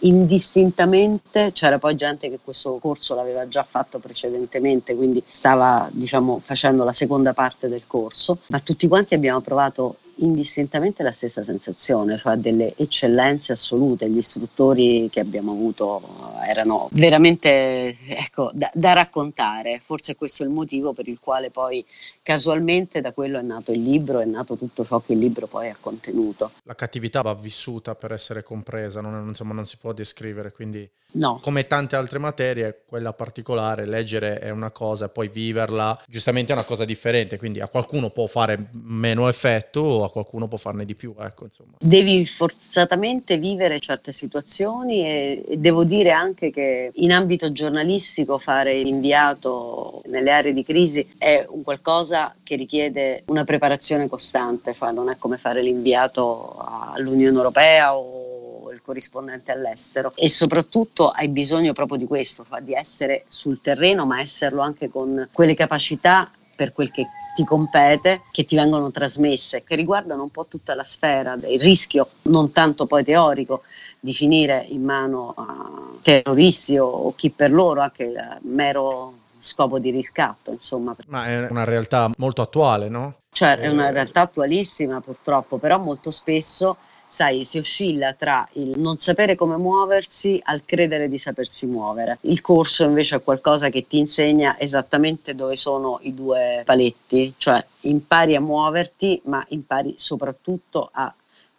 indistintamente 0.00 1.52
c'era 1.54 1.78
poi 1.78 1.96
gente 1.96 2.28
che 2.28 2.40
questo 2.44 2.76
corso 2.76 3.14
l'aveva 3.14 3.48
già 3.48 3.62
fatto 3.62 3.98
precedentemente, 4.00 4.94
quindi 4.94 5.24
stava 5.30 5.88
diciamo 5.90 6.42
facendo 6.44 6.84
la 6.84 6.92
seconda 6.92 7.32
parte 7.32 7.70
del 7.70 7.86
corso, 7.86 8.40
ma 8.48 8.60
tutti 8.60 8.86
quanti 8.86 9.14
abbiamo 9.14 9.40
provato 9.40 9.96
indistintamente 10.16 11.02
la 11.02 11.12
stessa 11.12 11.42
sensazione, 11.44 12.18
cioè 12.18 12.36
delle 12.36 12.74
eccellenze 12.76 13.52
assolute. 13.52 14.08
Gli 14.08 14.18
istruttori 14.18 15.08
che 15.10 15.20
abbiamo 15.20 15.52
avuto 15.52 16.02
erano 16.46 16.88
veramente 16.92 17.96
ecco, 18.08 18.50
da, 18.52 18.70
da 18.74 18.92
raccontare. 18.92 19.80
Forse 19.84 20.14
questo 20.14 20.42
è 20.42 20.46
il 20.46 20.52
motivo 20.52 20.92
per 20.92 21.08
il 21.08 21.18
quale 21.20 21.50
poi 21.50 21.84
casualmente 22.24 23.02
da 23.02 23.12
quello 23.12 23.38
è 23.38 23.42
nato 23.42 23.70
il 23.70 23.82
libro, 23.82 24.20
è 24.20 24.24
nato 24.24 24.56
tutto 24.56 24.82
ciò 24.84 24.98
che 25.00 25.12
il 25.12 25.18
libro 25.18 25.46
poi 25.46 25.68
ha 25.68 25.76
contenuto. 25.78 26.52
La 26.64 26.74
cattività 26.74 27.20
va 27.20 27.34
vissuta 27.34 27.94
per 27.94 28.12
essere 28.12 28.42
compresa, 28.42 29.02
non, 29.02 29.28
insomma, 29.28 29.52
non 29.52 29.66
si 29.66 29.76
può 29.76 29.92
descrivere, 29.92 30.50
quindi 30.50 30.88
no. 31.12 31.38
come 31.42 31.66
tante 31.66 31.96
altre 31.96 32.18
materie, 32.18 32.82
quella 32.86 33.12
particolare, 33.12 33.86
leggere 33.86 34.38
è 34.38 34.48
una 34.48 34.70
cosa, 34.70 35.10
poi 35.10 35.28
viverla 35.28 36.00
giustamente 36.08 36.52
è 36.52 36.54
una 36.54 36.64
cosa 36.64 36.86
differente, 36.86 37.36
quindi 37.36 37.60
a 37.60 37.68
qualcuno 37.68 38.08
può 38.08 38.26
fare 38.26 38.68
meno 38.72 39.28
effetto 39.28 40.03
a 40.04 40.10
qualcuno 40.10 40.48
può 40.48 40.58
farne 40.58 40.84
di 40.84 40.94
più. 40.94 41.14
Ecco, 41.18 41.44
insomma. 41.44 41.72
Devi 41.78 42.26
forzatamente 42.26 43.38
vivere 43.38 43.80
certe 43.80 44.12
situazioni 44.12 45.04
e, 45.04 45.44
e 45.48 45.56
devo 45.56 45.84
dire 45.84 46.10
anche 46.10 46.50
che 46.50 46.90
in 46.94 47.12
ambito 47.12 47.52
giornalistico 47.52 48.38
fare 48.38 48.82
l'inviato 48.82 50.02
nelle 50.06 50.30
aree 50.30 50.52
di 50.52 50.64
crisi 50.64 51.06
è 51.18 51.44
un 51.48 51.62
qualcosa 51.62 51.92
cosa 52.04 52.34
che 52.42 52.56
richiede 52.56 53.22
una 53.26 53.44
preparazione 53.44 54.08
costante, 54.08 54.76
non 54.92 55.10
è 55.10 55.16
come 55.16 55.38
fare 55.38 55.62
l'inviato 55.62 56.56
all'Unione 56.58 57.36
Europea 57.36 57.96
o 57.96 58.70
il 58.72 58.82
corrispondente 58.82 59.52
all'estero 59.52 60.12
e 60.14 60.28
soprattutto 60.28 61.10
hai 61.10 61.28
bisogno 61.28 61.72
proprio 61.72 61.98
di 61.98 62.06
questo, 62.06 62.44
di 62.60 62.74
essere 62.74 63.24
sul 63.28 63.60
terreno 63.62 64.04
ma 64.06 64.20
esserlo 64.20 64.60
anche 64.60 64.88
con 64.90 65.28
quelle 65.32 65.54
capacità 65.54 66.30
per 66.54 66.72
quel 66.72 66.90
che 66.90 67.06
ti 67.34 67.44
compete, 67.44 68.22
che 68.30 68.44
ti 68.44 68.54
vengono 68.54 68.90
trasmesse, 68.90 69.64
che 69.64 69.74
riguardano 69.74 70.22
un 70.22 70.30
po' 70.30 70.46
tutta 70.46 70.74
la 70.74 70.84
sfera 70.84 71.36
del 71.36 71.60
rischio, 71.60 72.08
non 72.22 72.52
tanto 72.52 72.86
poi 72.86 73.04
teorico, 73.04 73.62
di 73.98 74.14
finire 74.14 74.64
in 74.68 74.82
mano 74.82 75.34
a 75.36 75.88
terroristi 76.02 76.76
o, 76.78 77.12
chi 77.16 77.30
per 77.30 77.50
loro, 77.50 77.80
anche 77.80 78.12
mero 78.42 79.14
scopo 79.38 79.78
di 79.78 79.90
riscatto, 79.90 80.50
insomma. 80.50 80.94
Ma 81.06 81.26
è 81.26 81.48
una 81.50 81.64
realtà 81.64 82.10
molto 82.18 82.42
attuale, 82.42 82.88
no? 82.88 83.14
Cioè, 83.30 83.58
è 83.58 83.68
una 83.68 83.90
realtà 83.90 84.22
attualissima 84.22 85.00
purtroppo, 85.00 85.58
però 85.58 85.78
molto 85.78 86.10
spesso 86.10 86.76
sai, 87.14 87.44
si 87.44 87.58
oscilla 87.58 88.12
tra 88.14 88.48
il 88.54 88.72
non 88.76 88.96
sapere 88.96 89.36
come 89.36 89.56
muoversi 89.56 90.40
al 90.42 90.64
credere 90.64 91.08
di 91.08 91.16
sapersi 91.16 91.64
muovere. 91.64 92.18
Il 92.22 92.40
corso 92.40 92.82
invece 92.82 93.14
è 93.14 93.22
qualcosa 93.22 93.68
che 93.68 93.86
ti 93.86 93.98
insegna 93.98 94.58
esattamente 94.58 95.36
dove 95.36 95.54
sono 95.54 96.00
i 96.02 96.12
due 96.12 96.62
paletti, 96.64 97.34
cioè 97.38 97.64
impari 97.82 98.34
a 98.34 98.40
muoverti, 98.40 99.22
ma 99.26 99.44
impari 99.50 99.94
soprattutto 99.96 100.88
a 100.92 101.14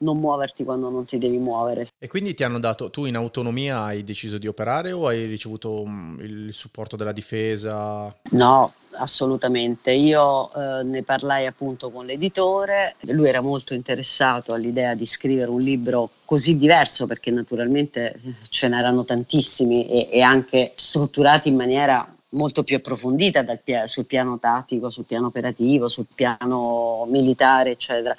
non 0.05 0.19
muoverti 0.19 0.63
quando 0.63 0.89
non 0.89 1.05
ti 1.05 1.17
devi 1.17 1.37
muovere. 1.37 1.89
E 1.97 2.07
quindi 2.07 2.33
ti 2.33 2.43
hanno 2.43 2.59
dato, 2.59 2.89
tu 2.89 3.05
in 3.05 3.15
autonomia 3.15 3.81
hai 3.81 4.03
deciso 4.03 4.37
di 4.37 4.47
operare 4.47 4.91
o 4.91 5.07
hai 5.07 5.25
ricevuto 5.25 5.81
um, 5.81 6.17
il 6.21 6.53
supporto 6.53 6.95
della 6.95 7.11
difesa? 7.11 8.15
No, 8.31 8.71
assolutamente. 8.91 9.91
Io 9.91 10.53
eh, 10.53 10.83
ne 10.83 11.03
parlai 11.03 11.45
appunto 11.47 11.89
con 11.89 12.05
l'editore, 12.05 12.95
lui 13.01 13.27
era 13.27 13.41
molto 13.41 13.73
interessato 13.73 14.53
all'idea 14.53 14.93
di 14.93 15.05
scrivere 15.05 15.49
un 15.49 15.61
libro 15.61 16.09
così 16.23 16.57
diverso 16.57 17.07
perché 17.07 17.31
naturalmente 17.31 18.13
eh, 18.13 18.33
ce 18.49 18.67
n'erano 18.67 19.03
tantissimi 19.03 19.87
e, 19.87 20.09
e 20.11 20.21
anche 20.21 20.71
strutturati 20.75 21.49
in 21.49 21.55
maniera 21.55 22.07
molto 22.29 22.63
più 22.63 22.75
approfondita 22.75 23.43
pia- 23.63 23.87
sul 23.87 24.05
piano 24.05 24.37
tattico, 24.39 24.89
sul 24.89 25.05
piano 25.05 25.27
operativo, 25.27 25.87
sul 25.87 26.07
piano 26.13 27.05
militare, 27.09 27.71
eccetera 27.71 28.15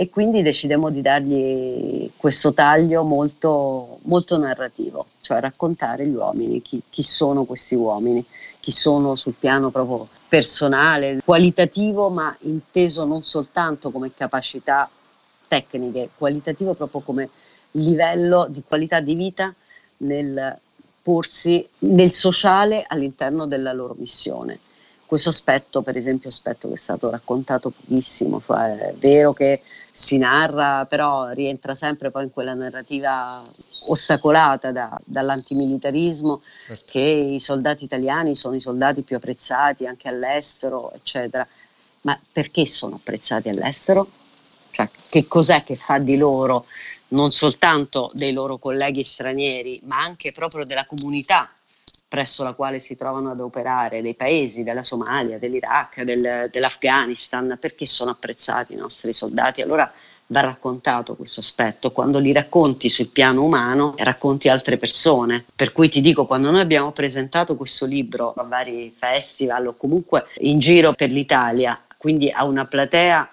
e 0.00 0.08
quindi 0.10 0.42
decidemmo 0.42 0.90
di 0.90 1.02
dargli 1.02 2.08
questo 2.16 2.52
taglio 2.52 3.02
molto, 3.02 3.98
molto 4.02 4.38
narrativo, 4.38 5.04
cioè 5.20 5.40
raccontare 5.40 6.06
gli 6.06 6.14
uomini, 6.14 6.62
chi, 6.62 6.80
chi, 6.88 7.02
sono 7.02 7.42
questi 7.42 7.74
uomini, 7.74 8.24
chi 8.60 8.70
sono 8.70 9.16
sul 9.16 9.34
piano 9.36 9.70
proprio 9.70 10.06
personale, 10.28 11.18
qualitativo, 11.24 12.10
ma 12.10 12.32
inteso 12.42 13.04
non 13.06 13.24
soltanto 13.24 13.90
come 13.90 14.14
capacità 14.14 14.88
tecniche, 15.48 16.10
qualitativo 16.16 16.74
proprio 16.74 17.00
come 17.00 17.28
livello 17.72 18.46
di 18.48 18.62
qualità 18.64 19.00
di 19.00 19.14
vita 19.16 19.52
nel 19.96 20.56
porsi 21.02 21.68
nel 21.78 22.12
sociale 22.12 22.84
all'interno 22.86 23.48
della 23.48 23.72
loro 23.72 23.96
missione 23.98 24.60
questo 25.08 25.30
aspetto, 25.30 25.80
per 25.80 25.96
esempio, 25.96 26.28
aspetto 26.28 26.68
che 26.68 26.74
è 26.74 26.76
stato 26.76 27.08
raccontato 27.08 27.70
pochissimo, 27.70 28.42
cioè 28.44 28.76
è 28.76 28.94
vero 28.94 29.32
che 29.32 29.62
si 29.90 30.18
narra, 30.18 30.84
però 30.84 31.30
rientra 31.30 31.74
sempre 31.74 32.10
poi 32.10 32.24
in 32.24 32.30
quella 32.30 32.52
narrativa 32.52 33.42
ostacolata 33.86 34.70
da, 34.70 34.94
dall'antimilitarismo, 35.02 36.42
certo. 36.66 36.84
che 36.88 37.00
i 37.00 37.40
soldati 37.40 37.84
italiani 37.84 38.36
sono 38.36 38.54
i 38.54 38.60
soldati 38.60 39.00
più 39.00 39.16
apprezzati 39.16 39.86
anche 39.86 40.08
all'estero, 40.08 40.92
eccetera. 40.92 41.46
Ma 42.02 42.20
perché 42.30 42.66
sono 42.66 42.96
apprezzati 42.96 43.48
all'estero? 43.48 44.06
Cioè, 44.70 44.90
che 45.08 45.26
cos'è 45.26 45.64
che 45.64 45.76
fa 45.76 45.98
di 45.98 46.18
loro 46.18 46.66
non 47.08 47.32
soltanto 47.32 48.10
dei 48.12 48.34
loro 48.34 48.58
colleghi 48.58 49.02
stranieri, 49.02 49.80
ma 49.84 50.00
anche 50.02 50.32
proprio 50.32 50.66
della 50.66 50.84
comunità 50.84 51.50
presso 52.08 52.42
la 52.42 52.54
quale 52.54 52.80
si 52.80 52.96
trovano 52.96 53.30
ad 53.30 53.40
operare 53.40 54.00
dei 54.00 54.14
paesi 54.14 54.64
della 54.64 54.82
Somalia, 54.82 55.38
dell'Iraq, 55.38 56.02
del, 56.02 56.48
dell'Afghanistan, 56.50 57.58
perché 57.60 57.84
sono 57.84 58.10
apprezzati 58.10 58.72
i 58.72 58.76
nostri 58.76 59.12
soldati. 59.12 59.60
Allora 59.60 59.92
va 60.28 60.40
raccontato 60.40 61.14
questo 61.14 61.40
aspetto, 61.40 61.92
quando 61.92 62.18
li 62.18 62.32
racconti 62.32 62.88
sul 62.88 63.08
piano 63.08 63.44
umano 63.44 63.94
racconti 63.98 64.48
altre 64.48 64.78
persone, 64.78 65.44
per 65.54 65.72
cui 65.72 65.88
ti 65.88 66.00
dico 66.00 66.26
quando 66.26 66.50
noi 66.50 66.60
abbiamo 66.60 66.92
presentato 66.92 67.56
questo 67.56 67.84
libro 67.84 68.32
a 68.34 68.42
vari 68.42 68.92
festival 68.96 69.68
o 69.68 69.74
comunque 69.74 70.26
in 70.38 70.58
giro 70.58 70.92
per 70.92 71.10
l'Italia, 71.10 71.78
quindi 71.96 72.30
a 72.30 72.44
una 72.44 72.66
platea 72.66 73.28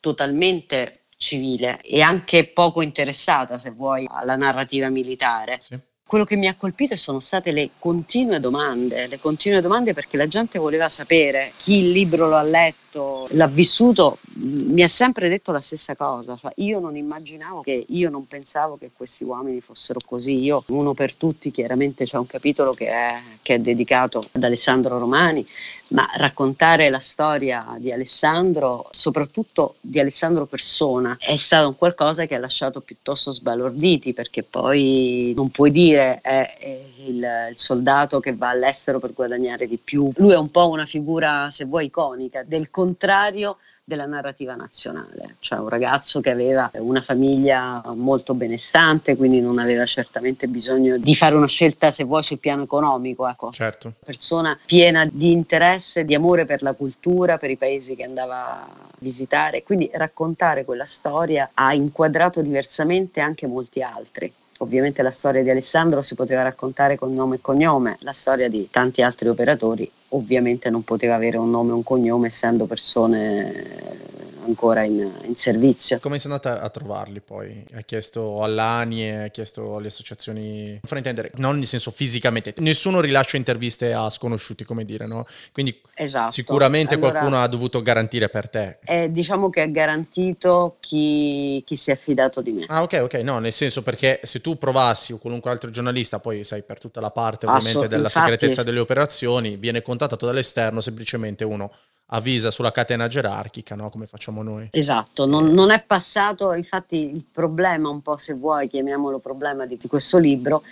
totalmente 0.00 0.92
civile 1.16 1.80
e 1.80 2.00
anche 2.00 2.48
poco 2.48 2.82
interessata 2.82 3.58
se 3.58 3.70
vuoi 3.70 4.06
alla 4.08 4.36
narrativa 4.36 4.88
militare. 4.88 5.58
Sì 5.60 5.78
quello 6.06 6.24
che 6.24 6.36
mi 6.36 6.46
ha 6.46 6.54
colpito 6.54 6.94
sono 6.94 7.18
state 7.18 7.50
le 7.50 7.70
continue 7.80 8.38
domande, 8.38 9.08
le 9.08 9.18
continue 9.18 9.60
domande 9.60 9.92
perché 9.92 10.16
la 10.16 10.28
gente 10.28 10.56
voleva 10.60 10.88
sapere 10.88 11.52
chi 11.56 11.78
il 11.78 11.90
libro 11.90 12.28
lo 12.28 12.36
ha 12.36 12.42
letto, 12.42 13.26
l'ha 13.32 13.48
vissuto, 13.48 14.16
mi 14.34 14.84
ha 14.84 14.88
sempre 14.88 15.28
detto 15.28 15.50
la 15.50 15.60
stessa 15.60 15.96
cosa, 15.96 16.36
cioè, 16.36 16.52
io 16.56 16.78
non 16.78 16.96
immaginavo 16.96 17.60
che, 17.60 17.86
io 17.88 18.08
non 18.08 18.24
pensavo 18.28 18.76
che 18.76 18.92
questi 18.96 19.24
uomini 19.24 19.60
fossero 19.60 19.98
così, 20.06 20.38
io 20.38 20.62
uno 20.68 20.94
per 20.94 21.12
tutti 21.14 21.50
chiaramente 21.50 22.04
c'è 22.04 22.18
un 22.18 22.26
capitolo 22.26 22.72
che 22.72 22.86
è, 22.86 23.20
che 23.42 23.54
è 23.54 23.58
dedicato 23.58 24.28
ad 24.30 24.44
Alessandro 24.44 24.98
Romani, 24.98 25.44
ma 25.88 26.08
raccontare 26.16 26.90
la 26.90 26.98
storia 26.98 27.76
di 27.78 27.92
Alessandro, 27.92 28.88
soprattutto 28.90 29.76
di 29.80 30.00
Alessandro 30.00 30.46
persona, 30.46 31.16
è 31.20 31.36
stato 31.36 31.68
un 31.68 31.76
qualcosa 31.76 32.26
che 32.26 32.34
ha 32.34 32.38
lasciato 32.38 32.80
piuttosto 32.80 33.30
sbalorditi 33.30 34.12
perché 34.12 34.42
poi 34.42 35.32
non 35.36 35.50
puoi 35.50 35.70
dire 35.70 36.20
è, 36.22 36.56
è 36.58 36.84
il, 37.06 37.16
il, 37.50 37.54
soldato 37.58 38.18
che 38.20 38.34
va 38.34 38.48
all'estero 38.48 38.98
per 38.98 39.12
guadagnare 39.12 39.66
di 39.66 39.78
più. 39.78 40.10
Lui 40.16 40.32
è 40.32 40.36
un 40.36 40.50
po' 40.50 40.68
una 40.68 40.86
figura, 40.86 41.48
se 41.50 41.64
vuoi, 41.64 41.86
iconica, 41.86 42.42
del 42.42 42.70
contrario 42.70 43.58
della 43.88 44.04
narrativa 44.04 44.56
nazionale, 44.56 45.36
cioè 45.38 45.60
un 45.60 45.68
ragazzo 45.68 46.20
che 46.20 46.30
aveva 46.30 46.68
una 46.78 47.00
famiglia 47.00 47.80
molto 47.94 48.34
benestante, 48.34 49.14
quindi 49.14 49.40
non 49.40 49.60
aveva 49.60 49.86
certamente 49.86 50.48
bisogno 50.48 50.98
di 50.98 51.14
fare 51.14 51.36
una 51.36 51.46
scelta, 51.46 51.92
se 51.92 52.02
vuoi, 52.02 52.24
sul 52.24 52.40
piano 52.40 52.64
economico. 52.64 53.28
Ecco. 53.28 53.52
Certo. 53.52 53.92
Persona 54.04 54.58
piena 54.66 55.08
di 55.08 55.30
interesse, 55.30 56.04
di 56.04 56.16
amore 56.16 56.46
per 56.46 56.62
la 56.62 56.72
cultura, 56.72 57.38
per 57.38 57.50
i 57.50 57.56
paesi 57.56 57.94
che 57.94 58.02
andava 58.02 58.64
a 58.64 58.68
visitare, 58.98 59.62
quindi 59.62 59.88
raccontare 59.92 60.64
quella 60.64 60.84
storia 60.84 61.50
ha 61.54 61.72
inquadrato 61.72 62.42
diversamente 62.42 63.20
anche 63.20 63.46
molti 63.46 63.82
altri. 63.82 64.32
Ovviamente 64.58 65.00
la 65.02 65.12
storia 65.12 65.44
di 65.44 65.50
Alessandro 65.50 66.02
si 66.02 66.16
poteva 66.16 66.42
raccontare 66.42 66.96
con 66.96 67.14
nome 67.14 67.36
e 67.36 67.40
cognome, 67.40 67.98
la 68.00 68.12
storia 68.12 68.48
di 68.48 68.68
tanti 68.68 69.02
altri 69.02 69.28
operatori 69.28 69.88
ovviamente 70.10 70.70
non 70.70 70.82
poteva 70.82 71.14
avere 71.14 71.36
un 71.36 71.50
nome 71.50 71.70
e 71.70 71.74
un 71.74 71.82
cognome 71.82 72.28
essendo 72.28 72.66
persone 72.66 74.04
ancora 74.46 74.84
in, 74.84 75.10
in, 75.24 75.36
servizio. 75.36 75.98
Come 76.00 76.18
sei 76.18 76.30
andata 76.30 76.60
a 76.60 76.70
trovarli 76.70 77.20
poi? 77.20 77.64
Hai 77.74 77.84
chiesto 77.84 78.42
all'ANI, 78.42 79.10
hai 79.10 79.30
chiesto 79.30 79.76
alle 79.76 79.88
associazioni, 79.88 80.80
non 80.88 80.96
intendere, 80.96 81.32
non 81.36 81.58
nel 81.58 81.66
senso 81.66 81.90
fisicamente, 81.90 82.54
nessuno 82.58 83.00
rilascia 83.00 83.36
interviste 83.36 83.92
a 83.92 84.08
sconosciuti, 84.08 84.64
come 84.64 84.84
dire, 84.84 85.06
no? 85.06 85.26
Quindi 85.52 85.78
esatto. 85.94 86.30
sicuramente 86.30 86.94
allora, 86.94 87.10
qualcuno 87.10 87.38
ha 87.38 87.46
dovuto 87.46 87.82
garantire 87.82 88.28
per 88.28 88.48
te. 88.48 88.78
Eh, 88.84 89.10
diciamo 89.10 89.50
che 89.50 89.62
ha 89.62 89.66
garantito 89.66 90.76
chi, 90.80 91.62
chi, 91.66 91.76
si 91.76 91.90
è 91.90 91.96
fidato 91.96 92.40
di 92.40 92.52
me. 92.52 92.64
Ah 92.68 92.82
ok, 92.82 93.00
ok, 93.02 93.14
no, 93.16 93.38
nel 93.38 93.52
senso 93.52 93.82
perché 93.82 94.20
se 94.22 94.40
tu 94.40 94.56
provassi 94.56 95.12
o 95.12 95.18
qualunque 95.18 95.50
altro 95.50 95.70
giornalista, 95.70 96.20
poi 96.20 96.44
sai 96.44 96.62
per 96.62 96.78
tutta 96.78 97.00
la 97.00 97.10
parte 97.10 97.46
ovviamente 97.46 97.88
della 97.88 98.04
infatti, 98.04 98.30
segretezza 98.30 98.62
delle 98.62 98.80
operazioni, 98.80 99.56
viene 99.56 99.82
contattato 99.96 100.26
dall'esterno 100.26 100.80
semplicemente 100.80 101.44
uno 101.44 101.72
avvisa 102.10 102.50
sulla 102.50 102.70
catena 102.70 103.08
gerarchica, 103.08 103.74
no? 103.74 103.90
come 103.90 104.06
facciamo 104.06 104.42
noi. 104.42 104.68
Esatto, 104.70 105.26
non, 105.26 105.52
non, 105.52 105.70
è 105.70 105.82
passato, 105.82 106.52
infatti 106.52 106.96
il 106.96 107.24
problema 107.32 107.88
un 107.88 108.00
po' 108.00 108.16
se 108.16 108.34
vuoi, 108.34 108.68
chiamiamolo 108.68 109.18
problema 109.18 109.66
di, 109.66 109.78
questo 109.88 110.18
libro, 110.18 110.62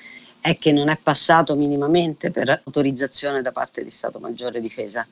è 0.41 0.57
che 0.59 0.71
non 0.71 0.91
è 0.91 0.99
passato 1.03 1.57
minimamente 1.57 2.31
per 2.31 2.61
autorizzazione 2.65 3.43
da 3.43 3.51
parte 3.51 3.83
di 3.83 3.91
Stato 3.91 4.21
Maggiore 4.21 4.61
Difesa, 4.61 5.05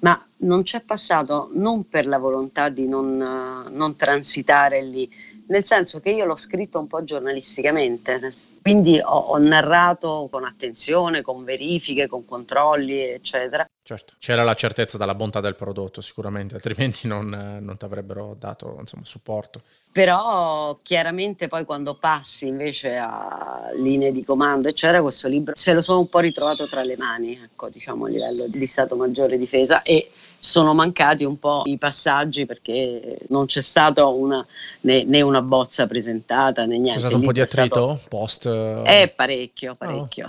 ma 0.00 0.20
non 0.38 0.62
c'è 0.62 0.80
passato 0.80 1.50
non 1.52 1.88
per 1.88 2.06
la 2.06 2.18
volontà 2.18 2.70
di 2.70 2.88
non, 2.88 3.66
non 3.70 3.96
transitare 3.96 4.82
lì, 4.82 5.08
nel 5.48 5.64
senso 5.64 6.00
che 6.00 6.10
io 6.10 6.24
l'ho 6.24 6.36
scritto 6.36 6.78
un 6.78 6.86
po' 6.86 7.04
giornalisticamente, 7.04 8.32
quindi 8.62 8.98
ho, 8.98 9.18
ho, 9.18 9.38
narrato 9.38 10.28
con 10.30 10.44
attenzione, 10.44 11.22
con 11.22 11.44
verifiche, 11.44 12.06
con 12.06 12.24
controlli, 12.24 13.00
eccetera. 13.00 13.68
Certo, 13.82 14.14
c'era 14.18 14.44
la 14.44 14.54
certezza 14.54 14.98
della 14.98 15.14
bontà 15.14 15.40
del 15.40 15.54
prodotto 15.54 16.00
sicuramente, 16.00 16.54
altrimenti 16.54 17.06
non, 17.08 17.58
non 17.60 17.76
ti 17.76 17.84
avrebbero 17.84 18.34
dato 18.38 18.76
insomma, 18.78 19.04
supporto. 19.04 19.62
Però 19.90 20.78
chiaramente 20.82 21.48
poi 21.48 21.64
quando 21.64 21.94
passi 21.94 22.46
invece 22.46 22.96
a 22.96 23.70
linee 23.74 24.12
di 24.12 24.22
comando, 24.22 24.68
eccetera, 24.68 25.00
questo 25.00 25.28
libro 25.28 25.54
se 25.56 25.72
lo 25.72 25.80
sono 25.80 26.00
un 26.00 26.08
po' 26.08 26.18
ritrovato 26.18 26.68
tra 26.68 26.82
le 26.82 26.96
mani, 26.96 27.40
ecco, 27.42 27.68
diciamo 27.70 28.04
a 28.04 28.08
livello 28.08 28.46
di 28.48 28.66
Stato 28.66 28.94
Maggiore 28.96 29.38
Difesa 29.38 29.82
e 29.82 30.10
sono 30.38 30.74
mancati 30.74 31.24
un 31.24 31.38
po' 31.38 31.62
i 31.64 31.78
passaggi 31.78 32.46
perché 32.46 33.18
non 33.28 33.46
c'è 33.46 33.60
stata 33.60 34.06
una, 34.06 34.44
né, 34.82 35.04
né, 35.04 35.20
una 35.20 35.42
bozza 35.42 35.86
presentata 35.86 36.64
né 36.64 36.78
niente. 36.78 36.92
C'è 36.92 36.98
stato 36.98 37.16
un 37.16 37.22
po' 37.22 37.32
di 37.32 37.40
attrito 37.40 37.96
stato... 37.96 38.08
post? 38.08 38.46
Eh, 38.46 39.12
parecchio, 39.14 39.74
parecchio. 39.74 40.28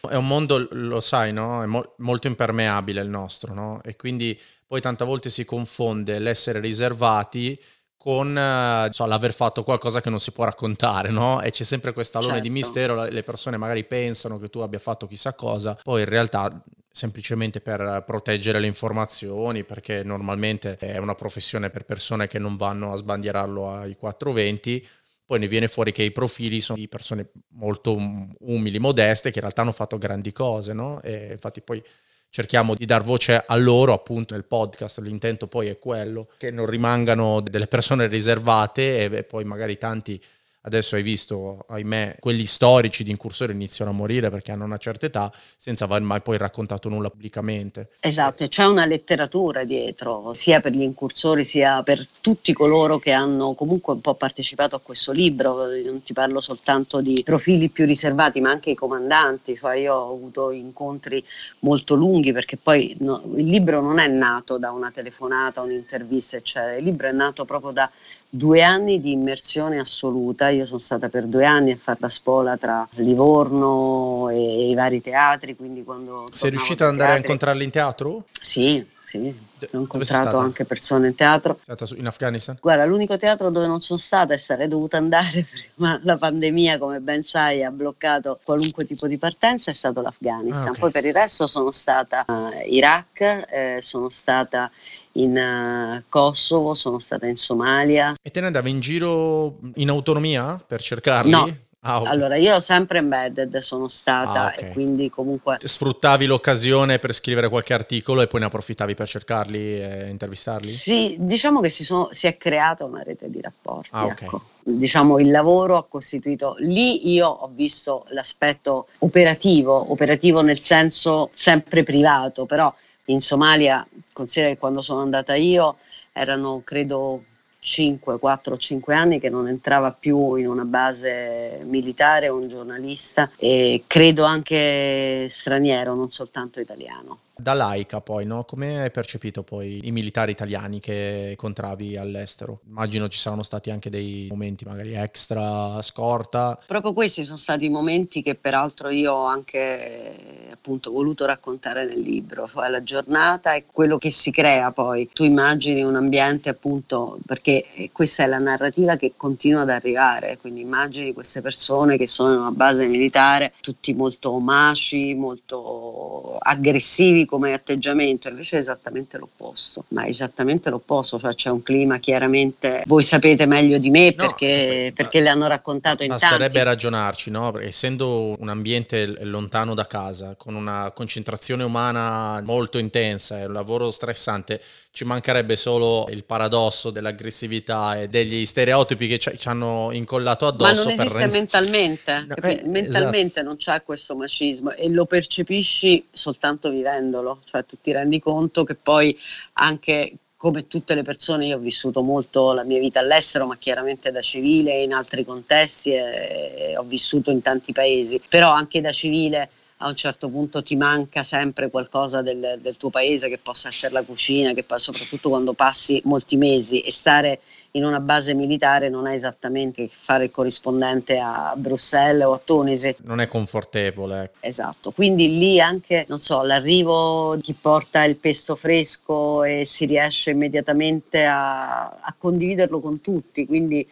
Oh. 0.00 0.08
È 0.08 0.14
un 0.14 0.26
mondo, 0.26 0.66
lo 0.70 1.00
sai, 1.00 1.32
no? 1.32 1.62
È 1.62 1.66
mo- 1.66 1.94
molto 1.98 2.26
impermeabile 2.26 3.00
il 3.00 3.08
nostro, 3.08 3.52
no? 3.52 3.80
E 3.84 3.96
quindi 3.96 4.38
poi 4.66 4.80
tante 4.80 5.04
volte 5.04 5.30
si 5.30 5.44
confonde 5.44 6.18
l'essere 6.18 6.58
riservati 6.60 7.58
con 8.06 8.88
so, 8.92 9.06
l'aver 9.06 9.34
fatto 9.34 9.64
qualcosa 9.64 10.00
che 10.00 10.10
non 10.10 10.20
si 10.20 10.30
può 10.30 10.44
raccontare, 10.44 11.10
no? 11.10 11.40
E 11.40 11.50
c'è 11.50 11.64
sempre 11.64 11.92
questo 11.92 12.18
alone 12.18 12.34
certo. 12.34 12.48
di 12.48 12.54
mistero, 12.54 13.04
le 13.04 13.22
persone 13.24 13.56
magari 13.56 13.82
pensano 13.84 14.38
che 14.38 14.48
tu 14.48 14.60
abbia 14.60 14.78
fatto 14.78 15.08
chissà 15.08 15.32
cosa, 15.34 15.76
poi 15.82 16.02
in 16.02 16.08
realtà 16.08 16.62
semplicemente 16.96 17.60
per 17.60 18.02
proteggere 18.06 18.58
le 18.58 18.66
informazioni, 18.66 19.64
perché 19.64 20.02
normalmente 20.02 20.78
è 20.78 20.96
una 20.96 21.14
professione 21.14 21.68
per 21.68 21.84
persone 21.84 22.26
che 22.26 22.38
non 22.38 22.56
vanno 22.56 22.92
a 22.92 22.96
sbandierarlo 22.96 23.70
ai 23.70 23.96
420, 23.96 24.88
poi 25.26 25.38
ne 25.38 25.46
viene 25.46 25.68
fuori 25.68 25.92
che 25.92 26.04
i 26.04 26.10
profili 26.10 26.62
sono 26.62 26.78
di 26.78 26.88
persone 26.88 27.32
molto 27.48 27.94
umili, 28.38 28.78
modeste, 28.78 29.28
che 29.30 29.36
in 29.36 29.42
realtà 29.42 29.60
hanno 29.60 29.72
fatto 29.72 29.98
grandi 29.98 30.32
cose, 30.32 30.72
no? 30.72 31.02
E 31.02 31.32
infatti 31.32 31.60
poi 31.60 31.82
cerchiamo 32.30 32.74
di 32.74 32.86
dar 32.86 33.02
voce 33.02 33.44
a 33.46 33.56
loro 33.56 33.92
appunto 33.92 34.32
nel 34.32 34.46
podcast, 34.46 34.98
l'intento 35.00 35.48
poi 35.48 35.68
è 35.68 35.78
quello, 35.78 36.30
che 36.38 36.50
non 36.50 36.64
rimangano 36.64 37.42
delle 37.42 37.66
persone 37.66 38.06
riservate 38.06 39.04
e 39.04 39.24
poi 39.24 39.44
magari 39.44 39.76
tanti 39.76 40.18
Adesso 40.66 40.96
hai 40.96 41.02
visto, 41.02 41.64
ahimè, 41.68 42.16
quelli 42.18 42.44
storici 42.44 43.04
di 43.04 43.12
incursori 43.12 43.52
iniziano 43.52 43.92
a 43.92 43.94
morire 43.94 44.30
perché 44.30 44.50
hanno 44.50 44.64
una 44.64 44.78
certa 44.78 45.06
età 45.06 45.32
senza 45.56 45.84
aver 45.84 46.02
mai 46.02 46.20
poi 46.22 46.38
raccontato 46.38 46.88
nulla 46.88 47.08
pubblicamente. 47.08 47.90
Esatto, 48.00 48.48
c'è 48.48 48.64
una 48.64 48.84
letteratura 48.84 49.62
dietro, 49.62 50.32
sia 50.34 50.60
per 50.60 50.72
gli 50.72 50.82
incursori 50.82 51.44
sia 51.44 51.84
per 51.84 52.04
tutti 52.20 52.52
coloro 52.52 52.98
che 52.98 53.12
hanno 53.12 53.54
comunque 53.54 53.92
un 53.92 54.00
po' 54.00 54.14
partecipato 54.14 54.74
a 54.74 54.80
questo 54.80 55.12
libro. 55.12 55.66
Non 55.66 56.02
ti 56.02 56.12
parlo 56.12 56.40
soltanto 56.40 57.00
di 57.00 57.22
profili 57.24 57.68
più 57.68 57.86
riservati, 57.86 58.40
ma 58.40 58.50
anche 58.50 58.70
i 58.70 58.74
comandanti. 58.74 59.54
Cioè 59.54 59.76
io 59.76 59.94
ho 59.94 60.14
avuto 60.14 60.50
incontri 60.50 61.24
molto 61.60 61.94
lunghi 61.94 62.32
perché 62.32 62.56
poi 62.56 62.96
no, 62.98 63.22
il 63.36 63.46
libro 63.46 63.80
non 63.80 64.00
è 64.00 64.08
nato 64.08 64.58
da 64.58 64.72
una 64.72 64.90
telefonata, 64.90 65.60
un'intervista, 65.60 66.38
eccetera. 66.38 66.74
Il 66.74 66.82
libro 66.82 67.06
è 67.06 67.12
nato 67.12 67.44
proprio 67.44 67.70
da 67.70 67.88
due 68.28 68.62
anni 68.62 69.00
di 69.00 69.12
immersione 69.12 69.78
assoluta. 69.78 70.48
Io 70.48 70.66
sono 70.66 70.78
stata 70.78 71.08
per 71.08 71.24
due 71.24 71.44
anni 71.44 71.72
a 71.72 71.76
fare 71.76 71.98
la 72.00 72.08
spola 72.08 72.56
tra 72.56 72.86
Livorno 72.94 74.28
e, 74.30 74.70
i 74.70 74.74
vari 74.74 75.00
teatri. 75.00 75.56
Quindi 75.56 75.84
quando 75.84 76.26
Sei 76.32 76.50
riuscita 76.50 76.84
ad 76.84 76.90
andare 76.90 77.12
teatri... 77.12 77.24
a 77.24 77.32
incontrarli 77.32 77.64
in 77.64 77.70
teatro? 77.70 78.24
Sì, 78.40 78.86
sì. 79.06 79.34
ho 79.72 79.78
incontrato 79.78 80.36
anche 80.38 80.64
persone 80.64 81.06
in 81.06 81.14
teatro. 81.14 81.58
Sei 81.62 81.76
stata 81.76 81.94
in 81.96 82.06
Afghanistan? 82.06 82.58
Guarda, 82.60 82.84
l'unico 82.84 83.16
teatro 83.16 83.50
dove 83.50 83.66
non 83.66 83.80
sono 83.80 83.98
stata 84.00 84.34
e 84.34 84.38
sarei 84.38 84.66
dovuta 84.66 84.96
andare, 84.96 85.46
ma 85.76 85.98
la 86.02 86.16
pandemia, 86.16 86.76
come 86.78 86.98
ben 86.98 87.22
sai, 87.22 87.62
ha 87.62 87.70
bloccato 87.70 88.40
qualunque 88.42 88.84
tipo 88.84 89.06
di 89.06 89.16
partenza, 89.16 89.70
è 89.70 89.74
stato 89.74 90.00
l'Afghanistan. 90.00 90.66
Ah, 90.66 90.70
okay. 90.70 90.80
Poi 90.80 90.90
per 90.90 91.04
il 91.04 91.12
resto 91.12 91.46
sono 91.46 91.70
stata 91.70 92.24
in 92.26 92.34
uh, 92.34 92.72
Iraq, 92.72 93.46
eh, 93.48 93.78
sono 93.80 94.08
stata 94.10 94.70
in 95.16 95.36
uh, 95.36 96.02
Kosovo, 96.08 96.74
sono 96.74 96.98
stata 96.98 97.26
in 97.26 97.36
Somalia. 97.36 98.14
E 98.22 98.30
te 98.30 98.40
ne 98.40 98.46
andavi 98.46 98.70
in 98.70 98.80
giro 98.80 99.58
in 99.74 99.88
autonomia 99.88 100.62
per 100.64 100.80
cercarli? 100.80 101.30
No. 101.30 101.64
Ah, 101.88 102.00
okay. 102.00 102.12
Allora, 102.12 102.34
io 102.34 102.58
sempre 102.58 102.98
embedded 102.98 103.58
sono 103.58 103.86
stata 103.86 104.46
ah, 104.46 104.52
okay. 104.56 104.70
e 104.70 104.72
quindi 104.72 105.08
comunque... 105.08 105.58
Sfruttavi 105.62 106.26
l'occasione 106.26 106.98
per 106.98 107.12
scrivere 107.12 107.48
qualche 107.48 107.74
articolo 107.74 108.22
e 108.22 108.26
poi 108.26 108.40
ne 108.40 108.46
approfittavi 108.46 108.94
per 108.94 109.06
cercarli 109.06 109.80
e 109.80 110.08
intervistarli? 110.08 110.66
Sì, 110.66 111.14
diciamo 111.16 111.60
che 111.60 111.68
si, 111.68 111.84
sono, 111.84 112.08
si 112.10 112.26
è 112.26 112.36
creata 112.36 112.84
una 112.84 113.04
rete 113.04 113.30
di 113.30 113.40
rapporti. 113.40 113.90
Ah, 113.92 114.06
okay. 114.06 114.26
ecco. 114.26 114.42
Diciamo 114.64 115.20
il 115.20 115.30
lavoro 115.30 115.76
ha 115.76 115.84
costituito... 115.88 116.56
Lì 116.58 117.12
io 117.12 117.28
ho 117.28 117.48
visto 117.54 118.04
l'aspetto 118.08 118.88
operativo, 118.98 119.92
operativo 119.92 120.40
nel 120.40 120.60
senso 120.60 121.30
sempre 121.34 121.84
privato, 121.84 122.46
però 122.46 122.74
in 123.06 123.20
Somalia, 123.20 123.86
considera 124.12 124.52
che 124.52 124.58
quando 124.58 124.82
sono 124.82 125.00
andata 125.00 125.34
io 125.34 125.76
erano 126.12 126.62
credo 126.64 127.22
5, 127.60 128.18
4, 128.18 128.56
5 128.56 128.94
anni 128.94 129.18
che 129.18 129.28
non 129.28 129.48
entrava 129.48 129.90
più 129.90 130.36
in 130.36 130.46
una 130.46 130.64
base 130.64 131.60
militare 131.64 132.28
un 132.28 132.48
giornalista 132.48 133.30
e 133.36 133.82
credo 133.86 134.24
anche 134.24 135.26
straniero, 135.28 135.94
non 135.94 136.10
soltanto 136.10 136.60
italiano. 136.60 137.18
Da 137.38 137.52
laica 137.52 138.00
poi, 138.00 138.24
no? 138.24 138.44
Come 138.44 138.80
hai 138.82 138.90
percepito 138.90 139.42
poi 139.42 139.86
i 139.86 139.92
militari 139.92 140.30
italiani 140.30 140.80
che 140.80 141.28
incontravi 141.32 141.96
all'estero? 141.98 142.60
Immagino 142.66 143.08
ci 143.08 143.18
saranno 143.18 143.42
stati 143.42 143.70
anche 143.70 143.90
dei 143.90 144.26
momenti 144.30 144.64
magari 144.64 144.94
extra, 144.94 145.82
scorta. 145.82 146.58
Proprio 146.66 146.94
questi 146.94 147.24
sono 147.24 147.36
stati 147.36 147.66
i 147.66 147.68
momenti 147.68 148.22
che 148.22 148.36
peraltro 148.36 148.88
io 148.88 149.12
ho 149.12 149.26
anche 149.26 150.48
appunto 150.50 150.90
voluto 150.90 151.26
raccontare 151.26 151.84
nel 151.84 152.00
libro, 152.00 152.48
cioè 152.48 152.70
la 152.70 152.82
giornata 152.82 153.54
e 153.54 153.66
quello 153.70 153.98
che 153.98 154.10
si 154.10 154.30
crea 154.30 154.72
poi. 154.72 155.10
Tu 155.12 155.22
immagini 155.22 155.82
un 155.82 155.94
ambiente 155.94 156.48
appunto, 156.48 157.18
perché 157.26 157.66
questa 157.92 158.24
è 158.24 158.26
la 158.26 158.38
narrativa 158.38 158.96
che 158.96 159.12
continua 159.14 159.60
ad 159.60 159.68
arrivare, 159.70 160.38
quindi 160.40 160.62
immagini 160.62 161.12
queste 161.12 161.42
persone 161.42 161.98
che 161.98 162.08
sono 162.08 162.32
in 162.32 162.40
una 162.40 162.50
base 162.50 162.86
militare, 162.86 163.52
tutti 163.60 163.92
molto 163.92 164.38
maci, 164.38 165.14
molto 165.14 166.38
aggressivi 166.38 167.24
come 167.26 167.52
atteggiamento, 167.52 168.28
invece 168.28 168.56
è 168.56 168.58
esattamente 168.60 169.18
l'opposto, 169.18 169.84
ma 169.88 170.04
è 170.04 170.08
esattamente 170.08 170.70
l'opposto, 170.70 171.18
cioè 171.18 171.34
c'è 171.34 171.50
un 171.50 171.62
clima 171.62 171.98
chiaramente, 171.98 172.82
voi 172.86 173.02
sapete 173.02 173.44
meglio 173.46 173.78
di 173.78 173.90
me 173.90 174.12
perché, 174.12 174.86
no, 174.88 174.94
perché 174.94 175.20
le 175.20 175.28
hanno 175.28 175.46
raccontato 175.46 176.02
in 176.02 176.08
tanti. 176.08 176.24
Basterebbe 176.24 176.62
ragionarci, 176.62 177.30
no? 177.30 177.50
Perché 177.50 177.68
essendo 177.68 178.36
un 178.38 178.48
ambiente 178.48 179.24
lontano 179.24 179.74
da 179.74 179.86
casa, 179.86 180.34
con 180.36 180.54
una 180.54 180.90
concentrazione 180.94 181.64
umana 181.64 182.40
molto 182.42 182.78
intensa, 182.78 183.38
è 183.38 183.46
un 183.46 183.52
lavoro 183.52 183.90
stressante, 183.90 184.60
ci 184.96 185.04
mancherebbe 185.04 185.56
solo 185.56 186.06
il 186.08 186.24
paradosso 186.24 186.90
dell'aggressività 186.90 188.00
e 188.00 188.08
degli 188.08 188.46
stereotipi 188.46 189.06
che 189.06 189.18
ci, 189.18 189.30
ci 189.36 189.48
hanno 189.48 189.90
incollato 189.92 190.46
addosso. 190.46 190.88
Ma 190.88 190.94
non 190.94 191.00
esiste 191.00 191.18
rend... 191.18 191.32
mentalmente, 191.32 192.26
no, 192.26 192.34
eh, 192.36 192.62
mentalmente 192.66 193.40
esatto. 193.40 193.46
non 193.46 193.56
c'è 193.58 193.82
questo 193.82 194.16
macismo 194.16 194.72
e 194.72 194.88
lo 194.88 195.04
percepisci 195.04 196.06
soltanto 196.10 196.70
vivendolo, 197.16 197.40
cioè 197.44 197.64
tu 197.64 197.76
ti 197.80 197.92
rendi 197.92 198.20
conto 198.20 198.64
che 198.64 198.74
poi 198.74 199.16
anche 199.54 200.16
come 200.36 200.66
tutte 200.66 200.94
le 200.94 201.02
persone 201.02 201.46
io 201.46 201.56
ho 201.56 201.60
vissuto 201.60 202.02
molto 202.02 202.52
la 202.52 202.62
mia 202.62 202.78
vita 202.78 203.00
all'estero, 203.00 203.46
ma 203.46 203.56
chiaramente 203.56 204.12
da 204.12 204.20
civile 204.20 204.82
in 204.82 204.92
altri 204.92 205.24
contesti 205.24 205.92
e 205.92 206.74
ho 206.76 206.82
vissuto 206.82 207.30
in 207.30 207.40
tanti 207.40 207.72
paesi, 207.72 208.20
però 208.28 208.50
anche 208.50 208.80
da 208.80 208.92
civile 208.92 209.50
a 209.78 209.88
un 209.88 209.96
certo 209.96 210.28
punto 210.28 210.62
ti 210.62 210.76
manca 210.76 211.22
sempre 211.22 211.70
qualcosa 211.70 212.22
del, 212.22 212.58
del 212.60 212.76
tuo 212.76 212.90
paese, 212.90 213.28
che 213.28 213.38
possa 213.38 213.68
essere 213.68 213.92
la 213.92 214.02
cucina, 214.02 214.52
che 214.52 214.62
poi, 214.62 214.78
soprattutto 214.78 215.30
quando 215.30 215.52
passi 215.52 216.00
molti 216.04 216.36
mesi 216.36 216.80
e 216.80 216.90
stare 216.90 217.40
in 217.72 217.84
una 217.84 218.00
base 218.00 218.34
militare 218.34 218.88
non 218.88 219.06
è 219.06 219.12
esattamente 219.12 219.88
fare 219.88 220.24
il 220.24 220.30
corrispondente 220.30 221.18
a 221.18 221.54
Bruxelles 221.56 222.26
o 222.26 222.34
a 222.34 222.40
Tunisi. 222.42 222.94
Non 223.04 223.20
è 223.20 223.26
confortevole. 223.26 224.32
Esatto, 224.40 224.90
quindi 224.92 225.38
lì 225.38 225.60
anche, 225.60 226.04
non 226.08 226.20
so, 226.20 226.42
l'arrivo 226.42 227.36
di 227.36 227.42
chi 227.42 227.54
porta 227.54 228.04
il 228.04 228.16
pesto 228.16 228.56
fresco 228.56 229.44
e 229.44 229.64
si 229.64 229.84
riesce 229.84 230.30
immediatamente 230.30 231.24
a, 231.24 231.84
a 231.84 232.14
condividerlo 232.16 232.80
con 232.80 233.00
tutti, 233.00 233.46
quindi 233.46 233.86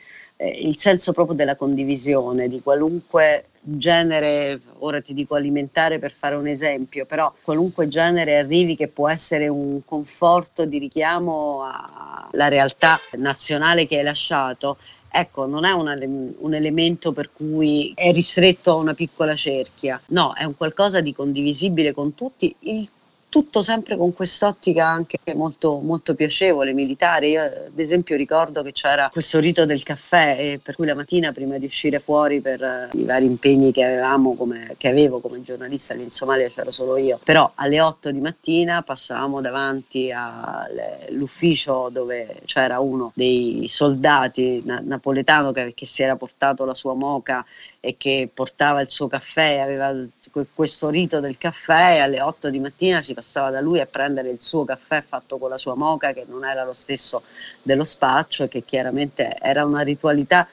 il 0.48 0.78
senso 0.78 1.12
proprio 1.12 1.36
della 1.36 1.56
condivisione 1.56 2.48
di 2.48 2.60
qualunque 2.62 3.46
genere, 3.64 4.60
ora 4.80 5.00
ti 5.00 5.14
dico 5.14 5.34
alimentare 5.34 5.98
per 5.98 6.12
fare 6.12 6.34
un 6.34 6.46
esempio, 6.46 7.06
però 7.06 7.32
qualunque 7.42 7.88
genere 7.88 8.36
arrivi 8.36 8.76
che 8.76 8.88
può 8.88 9.08
essere 9.08 9.48
un 9.48 9.80
conforto 9.84 10.66
di 10.66 10.78
richiamo 10.78 11.62
alla 12.30 12.48
realtà 12.48 12.98
nazionale 13.12 13.86
che 13.86 13.98
hai 13.98 14.04
lasciato, 14.04 14.76
ecco, 15.10 15.46
non 15.46 15.64
è 15.64 15.70
un, 15.70 16.34
un, 16.38 16.54
elemento 16.54 17.12
per 17.12 17.30
cui 17.32 17.92
è 17.94 18.12
ristretto 18.12 18.72
a 18.72 18.74
una 18.74 18.94
piccola 18.94 19.34
cerchia, 19.34 20.00
no, 20.08 20.34
è 20.34 20.44
un 20.44 20.56
qualcosa 20.56 21.00
di 21.00 21.14
condivisibile 21.14 21.92
con 21.92 22.14
tutti. 22.14 22.54
Il 22.60 22.88
tutto 23.34 23.62
sempre 23.62 23.96
con 23.96 24.14
quest'ottica 24.14 24.86
anche 24.86 25.18
molto, 25.34 25.80
molto 25.80 26.14
piacevole, 26.14 26.72
militare. 26.72 27.26
Io 27.26 27.42
ad 27.42 27.76
esempio 27.76 28.14
ricordo 28.14 28.62
che 28.62 28.70
c'era 28.70 29.08
questo 29.10 29.40
rito 29.40 29.66
del 29.66 29.82
caffè 29.82 30.36
e 30.38 30.60
per 30.62 30.76
cui 30.76 30.86
la 30.86 30.94
mattina 30.94 31.32
prima 31.32 31.58
di 31.58 31.66
uscire 31.66 31.98
fuori 31.98 32.40
per 32.40 32.62
eh, 32.62 32.90
i 32.92 33.02
vari 33.02 33.24
impegni 33.24 33.72
che 33.72 33.82
avevamo, 33.82 34.36
come, 34.36 34.76
che 34.76 34.86
avevo 34.86 35.18
come 35.18 35.42
giornalista 35.42 35.94
lì 35.94 36.04
in 36.04 36.10
Somalia 36.10 36.48
c'era 36.48 36.70
solo 36.70 36.96
io, 36.96 37.18
però 37.24 37.50
alle 37.56 37.80
8 37.80 38.12
di 38.12 38.20
mattina 38.20 38.82
passavamo 38.82 39.40
davanti 39.40 40.12
all'ufficio 40.12 41.88
dove 41.90 42.40
c'era 42.44 42.78
uno 42.78 43.10
dei 43.16 43.64
soldati 43.66 44.62
na- 44.64 44.80
napoletano 44.80 45.50
che, 45.50 45.74
che 45.74 45.86
si 45.86 46.04
era 46.04 46.14
portato 46.14 46.64
la 46.64 46.74
sua 46.74 46.94
moca 46.94 47.44
e 47.84 47.96
che 47.98 48.30
portava 48.32 48.80
il 48.80 48.88
suo 48.88 49.08
caffè, 49.08 49.58
aveva 49.58 49.94
questo 50.54 50.88
rito 50.88 51.20
del 51.20 51.36
caffè 51.36 51.96
e 51.96 51.98
alle 51.98 52.22
8 52.22 52.48
di 52.48 52.58
mattina 52.58 53.02
si 53.02 53.12
passava 53.12 53.50
da 53.50 53.60
lui 53.60 53.78
a 53.78 53.86
prendere 53.86 54.30
il 54.30 54.40
suo 54.40 54.64
caffè 54.64 55.02
fatto 55.02 55.36
con 55.36 55.50
la 55.50 55.58
sua 55.58 55.74
moca 55.74 56.14
che 56.14 56.24
non 56.26 56.46
era 56.46 56.64
lo 56.64 56.72
stesso 56.72 57.22
dello 57.60 57.84
spaccio 57.84 58.44
e 58.44 58.48
che 58.48 58.64
chiaramente 58.64 59.36
era 59.38 59.66
una 59.66 59.82
ritualità 59.82 60.48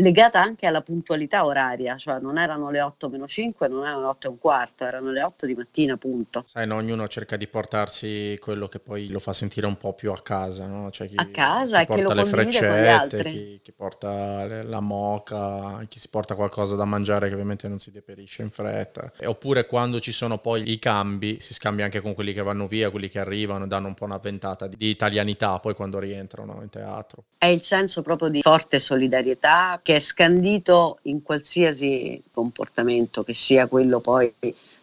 legata 0.00 0.40
anche 0.40 0.66
alla 0.66 0.80
puntualità 0.82 1.44
oraria, 1.44 1.96
cioè 1.96 2.18
non 2.20 2.38
erano 2.38 2.70
le 2.70 2.80
8 2.80 3.08
meno 3.08 3.26
5, 3.26 3.68
non 3.68 3.84
erano 3.84 4.00
le 4.00 4.06
8 4.06 4.26
e 4.26 4.30
un 4.30 4.38
quarto, 4.38 4.84
erano 4.84 5.10
le 5.10 5.22
8 5.22 5.46
di 5.46 5.54
mattina, 5.54 5.96
punto. 5.96 6.42
Sai, 6.46 6.66
no, 6.66 6.76
ognuno 6.76 7.06
cerca 7.08 7.36
di 7.36 7.46
portarsi 7.46 8.36
quello 8.40 8.66
che 8.66 8.80
poi 8.80 9.08
lo 9.08 9.18
fa 9.18 9.32
sentire 9.32 9.66
un 9.66 9.76
po' 9.76 9.92
più 9.92 10.10
a 10.12 10.20
casa, 10.20 10.66
no? 10.66 10.90
Cioè 10.90 11.08
chi, 11.08 11.14
a 11.16 11.26
casa 11.26 11.84
chi 11.84 12.00
lo 12.00 12.12
le 12.12 12.24
freccette, 12.24 13.22
chi, 13.24 13.60
chi, 13.62 13.72
porta 13.72 14.62
la 14.62 14.80
moca, 14.80 15.80
chi 15.88 15.98
si 15.98 16.08
porta 16.08 16.34
qualcosa 16.34 16.76
da 16.76 16.84
mangiare 16.84 17.28
che 17.28 17.34
ovviamente 17.34 17.68
non 17.68 17.78
si 17.78 17.90
deperisce 17.90 18.42
in 18.42 18.50
fretta. 18.50 19.12
E, 19.18 19.26
oppure 19.26 19.66
quando 19.66 20.00
ci 20.00 20.12
sono 20.12 20.38
poi 20.38 20.70
i 20.70 20.78
cambi, 20.78 21.38
si 21.40 21.54
scambia 21.54 21.84
anche 21.84 22.00
con 22.00 22.14
quelli 22.14 22.32
che 22.32 22.42
vanno 22.42 22.66
via, 22.66 22.90
quelli 22.90 23.08
che 23.08 23.18
arrivano, 23.18 23.66
danno 23.66 23.88
un 23.88 23.94
po' 23.94 24.04
una 24.04 24.18
ventata 24.18 24.66
di, 24.66 24.76
di 24.76 24.88
italianità 24.88 25.58
poi 25.58 25.74
quando 25.74 25.98
rientrano 25.98 26.60
in 26.62 26.68
teatro. 26.68 27.24
È 27.36 27.46
il 27.46 27.62
senso 27.62 28.02
proprio 28.02 28.28
di 28.28 28.42
forte 28.42 28.78
solidarietà 28.78 29.80
che 29.90 29.96
è 29.96 30.00
scandito 30.00 31.00
in 31.02 31.20
qualsiasi 31.24 32.22
comportamento, 32.30 33.24
che 33.24 33.34
sia 33.34 33.66
quello 33.66 33.98
poi 33.98 34.32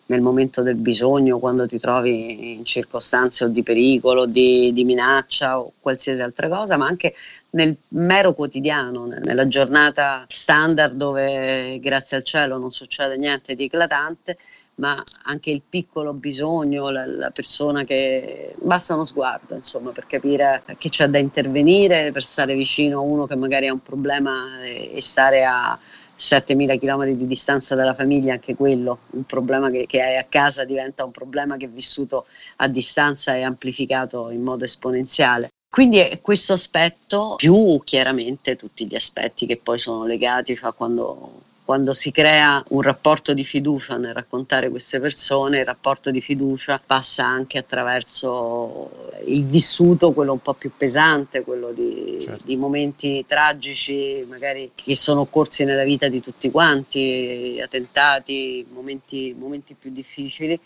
nel 0.08 0.20
momento 0.20 0.62
del 0.62 0.76
bisogno, 0.76 1.40
quando 1.40 1.66
ti 1.66 1.80
trovi 1.80 2.56
in 2.56 2.66
circostanze 2.66 3.46
o 3.46 3.48
di 3.48 3.64
pericolo, 3.64 4.26
di, 4.26 4.74
di 4.74 4.84
minaccia 4.84 5.60
o 5.62 5.72
qualsiasi 5.80 6.20
altra 6.20 6.50
cosa, 6.50 6.76
ma 6.76 6.88
anche 6.88 7.16
nel 7.52 7.74
mero 7.90 8.34
quotidiano, 8.34 9.06
nella 9.06 9.48
giornata 9.48 10.26
standard 10.28 10.96
dove 10.96 11.80
grazie 11.80 12.18
al 12.18 12.24
cielo 12.24 12.58
non 12.58 12.74
succede 12.74 13.16
niente 13.16 13.56
di 13.56 13.64
eclatante, 13.64 14.38
ma 14.78 15.02
anche 15.24 15.50
il 15.50 15.62
piccolo 15.68 16.14
bisogno, 16.14 16.90
la, 16.90 17.06
la, 17.06 17.32
persona 17.32 17.84
che 17.84 18.54
basta 18.62 18.94
uno 18.94 19.06
sguardo, 19.06 19.56
insomma, 19.56 19.92
per 19.92 20.06
capire 20.06 20.64
che 20.78 20.90
c'è 20.90 21.08
da 21.08 21.18
intervenire, 21.18 22.12
per 22.12 22.24
stare 22.24 22.54
vicino 22.54 23.00
a 23.00 23.02
uno 23.02 23.26
che 23.26 23.36
magari 23.36 23.68
ha 23.68 23.74
un 23.74 23.82
problema 23.82 24.64
e, 24.64 25.02
stare 25.02 25.46
a 25.46 25.78
7000 26.16 26.78
km 26.78 27.06
di 27.12 27.28
distanza 27.28 27.74
dalla 27.74 27.96
famiglia, 27.96 28.34
anche 28.34 28.56
quello, 28.56 29.00
un 29.12 29.24
problema 29.24 29.70
che, 29.72 29.86
che 29.88 30.02
hai 30.02 30.18
a 30.18 30.26
casa 30.28 30.64
diventa 30.64 31.04
un 31.04 31.12
problema 31.12 31.58
che 31.58 31.66
è 31.66 31.70
vissuto 31.70 32.26
a 32.58 32.68
distanza 32.68 33.36
e 33.36 33.42
amplificato 33.42 34.30
in 34.30 34.44
modo 34.44 34.64
esponenziale. 34.64 35.50
Quindi 35.70 35.98
è 35.98 36.22
questo 36.22 36.54
aspetto, 36.54 37.36
più 37.36 37.82
chiaramente 37.84 38.56
tutti 38.56 38.86
gli 38.86 38.96
aspetti 38.96 39.46
che 39.46 39.58
poi 39.58 39.78
sono 39.80 40.06
legati 40.06 40.58
a 40.62 40.72
quando 40.72 41.46
quando 41.68 41.92
si 41.92 42.12
crea 42.12 42.64
un 42.70 42.82
rapporto 42.82 43.34
di 43.34 43.44
fiducia 43.44 43.98
nel 43.98 44.14
raccontare 44.14 44.70
queste 44.70 45.02
persone, 45.02 45.60
il 45.60 45.66
rapporto 45.66 46.12
di 46.12 46.22
fiducia 46.22 46.80
passa 46.84 47.26
anche 47.26 47.58
attraverso 47.58 49.10
il 49.26 49.44
vissuto, 49.44 50.14
quello 50.14 50.32
un 50.32 50.42
po' 50.42 50.54
più 50.54 50.72
pesante, 50.78 51.42
quello 51.42 51.74
di, 51.74 52.20
certo. 52.22 52.46
di 52.46 52.56
momenti 52.56 53.26
tragici, 53.28 54.26
magari 54.30 54.72
che 54.76 54.96
sono 54.96 55.20
occorsi 55.20 55.66
nella 55.66 55.84
vita 55.84 56.08
di 56.08 56.22
tutti 56.22 56.50
quanti, 56.52 57.60
attentati, 57.62 58.66
momenti, 58.70 59.36
momenti 59.38 59.76
più 59.78 59.92
difficili. 59.92 60.58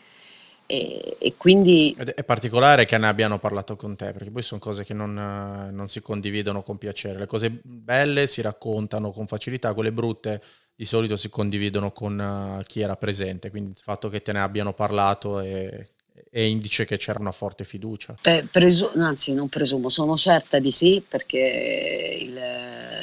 E, 0.66 1.18
e, 1.20 1.34
quindi... 1.36 1.96
è 1.98 2.24
particolare 2.24 2.86
che 2.86 2.98
ne 2.98 3.08
abbiano 3.08 3.40
parlato 3.40 3.76
con 3.76 3.96
te, 3.96 4.12
perché 4.14 4.32
poi 4.32 4.42
sono 4.42 4.62
cose 4.62 4.84
che 4.84 4.94
non, 4.94 5.14
non, 5.14 5.88
si 5.90 6.02
condividono 6.02 6.64
con 6.64 6.78
piacere. 6.78 7.20
Le 7.20 7.28
cose 7.28 7.50
belle 7.62 8.28
si 8.28 8.42
raccontano 8.42 9.12
con 9.12 9.28
facilità, 9.28 9.74
quelle 9.74 9.92
brutte 9.92 10.42
di 10.76 10.86
solito 10.86 11.16
si 11.16 11.30
condividono 11.30 11.92
con 11.92 12.18
uh, 12.18 12.64
chi 12.64 12.80
era 12.80 12.96
presente, 12.96 13.50
quindi 13.50 13.72
il 13.72 13.84
fatto 13.84 14.10
che 14.10 14.22
te 14.22 14.32
ne 14.32 14.40
abbiano 14.40 14.74
parlato 14.74 15.40
è, 15.40 15.86
è 16.32 16.40
indice 16.40 16.86
che 16.86 16.98
c'era 16.98 17.20
una 17.20 17.32
forte 17.32 17.66
fiducia. 17.66 18.16
Beh, 18.22 18.48
presu- 18.50 18.92
anzi, 18.96 19.34
non 19.34 19.50
presumo, 19.50 19.90
sono 19.90 20.16
certa 20.16 20.58
di 20.60 20.72
sì, 20.72 21.04
perché 21.08 22.18
il 22.20 22.40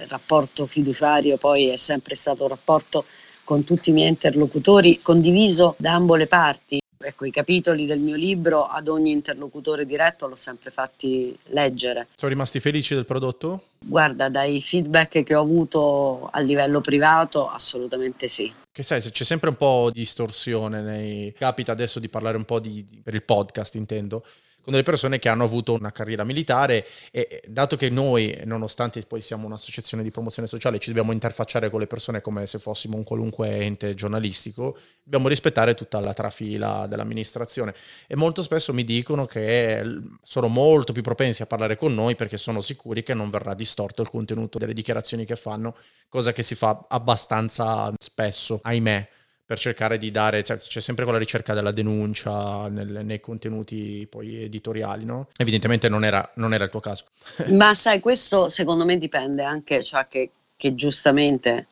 rapporto 0.08 0.66
fiduciario 0.66 1.36
poi 1.36 1.68
è 1.68 1.76
sempre 1.76 2.14
stato 2.14 2.44
un 2.44 2.48
rapporto 2.48 3.04
con 3.44 3.64
tutti 3.64 3.90
i 3.90 3.92
miei 3.92 4.08
interlocutori 4.08 5.00
condiviso 5.00 5.74
da 5.78 5.94
ambo 5.94 6.16
le 6.16 6.26
parti. 6.26 6.80
Ecco, 7.00 7.24
i 7.24 7.30
capitoli 7.30 7.86
del 7.86 8.00
mio 8.00 8.16
libro 8.16 8.66
ad 8.66 8.88
ogni 8.88 9.12
interlocutore 9.12 9.86
diretto 9.86 10.26
l'ho 10.26 10.36
sempre 10.36 10.70
fatti 10.70 11.36
leggere. 11.46 12.08
Sono 12.14 12.32
rimasti 12.32 12.58
felici 12.58 12.94
del 12.94 13.06
prodotto? 13.06 13.62
Guarda, 13.78 14.28
dai 14.28 14.60
feedback 14.60 15.22
che 15.22 15.34
ho 15.34 15.40
avuto 15.40 16.28
a 16.32 16.40
livello 16.40 16.80
privato, 16.80 17.48
assolutamente 17.48 18.26
sì. 18.26 18.52
Che 18.72 18.82
sai, 18.82 19.00
c'è 19.00 19.24
sempre 19.24 19.48
un 19.48 19.56
po' 19.56 19.90
di 19.92 20.00
distorsione, 20.00 20.80
nei... 20.80 21.32
capita 21.36 21.72
adesso 21.72 22.00
di 22.00 22.08
parlare 22.08 22.36
un 22.36 22.44
po' 22.44 22.58
di, 22.58 22.84
per 23.02 23.14
il 23.14 23.22
podcast 23.22 23.76
intendo, 23.76 24.24
con 24.68 24.76
delle 24.76 24.86
persone 24.86 25.18
che 25.18 25.30
hanno 25.30 25.44
avuto 25.44 25.72
una 25.72 25.92
carriera 25.92 26.24
militare 26.24 26.86
e 27.10 27.42
dato 27.46 27.74
che 27.74 27.88
noi, 27.88 28.38
nonostante 28.44 29.00
poi 29.00 29.22
siamo 29.22 29.46
un'associazione 29.46 30.02
di 30.02 30.10
promozione 30.10 30.46
sociale, 30.46 30.78
ci 30.78 30.88
dobbiamo 30.88 31.12
interfacciare 31.12 31.70
con 31.70 31.80
le 31.80 31.86
persone 31.86 32.20
come 32.20 32.46
se 32.46 32.58
fossimo 32.58 32.98
un 32.98 33.02
qualunque 33.02 33.48
ente 33.48 33.94
giornalistico, 33.94 34.76
dobbiamo 35.02 35.28
rispettare 35.28 35.72
tutta 35.72 36.00
la 36.00 36.12
trafila 36.12 36.86
dell'amministrazione. 36.86 37.74
E 38.06 38.14
molto 38.14 38.42
spesso 38.42 38.74
mi 38.74 38.84
dicono 38.84 39.24
che 39.24 39.82
sono 40.22 40.48
molto 40.48 40.92
più 40.92 41.00
propensi 41.00 41.40
a 41.40 41.46
parlare 41.46 41.78
con 41.78 41.94
noi 41.94 42.14
perché 42.14 42.36
sono 42.36 42.60
sicuri 42.60 43.02
che 43.02 43.14
non 43.14 43.30
verrà 43.30 43.54
distorto 43.54 44.02
il 44.02 44.10
contenuto 44.10 44.58
delle 44.58 44.74
dichiarazioni 44.74 45.24
che 45.24 45.36
fanno, 45.36 45.74
cosa 46.10 46.32
che 46.34 46.42
si 46.42 46.54
fa 46.54 46.84
abbastanza 46.90 47.90
spesso, 47.96 48.60
ahimè 48.62 49.08
per 49.48 49.58
cercare 49.58 49.96
di 49.96 50.10
dare, 50.10 50.44
cioè, 50.44 50.58
c'è 50.58 50.78
sempre 50.82 51.04
quella 51.04 51.18
ricerca 51.18 51.54
della 51.54 51.72
denuncia 51.72 52.68
nel, 52.68 53.00
nei 53.02 53.18
contenuti 53.18 54.06
poi 54.06 54.42
editoriali, 54.42 55.06
no? 55.06 55.28
Evidentemente 55.38 55.88
non 55.88 56.04
era, 56.04 56.30
non 56.34 56.52
era 56.52 56.64
il 56.64 56.70
tuo 56.70 56.80
caso. 56.80 57.06
Ma 57.52 57.72
sai, 57.72 58.00
questo 58.00 58.48
secondo 58.48 58.84
me 58.84 58.98
dipende 58.98 59.42
anche, 59.42 59.82
cioè 59.84 60.06
che 60.06 60.32
che 60.58 60.74
giustamente 60.74 61.66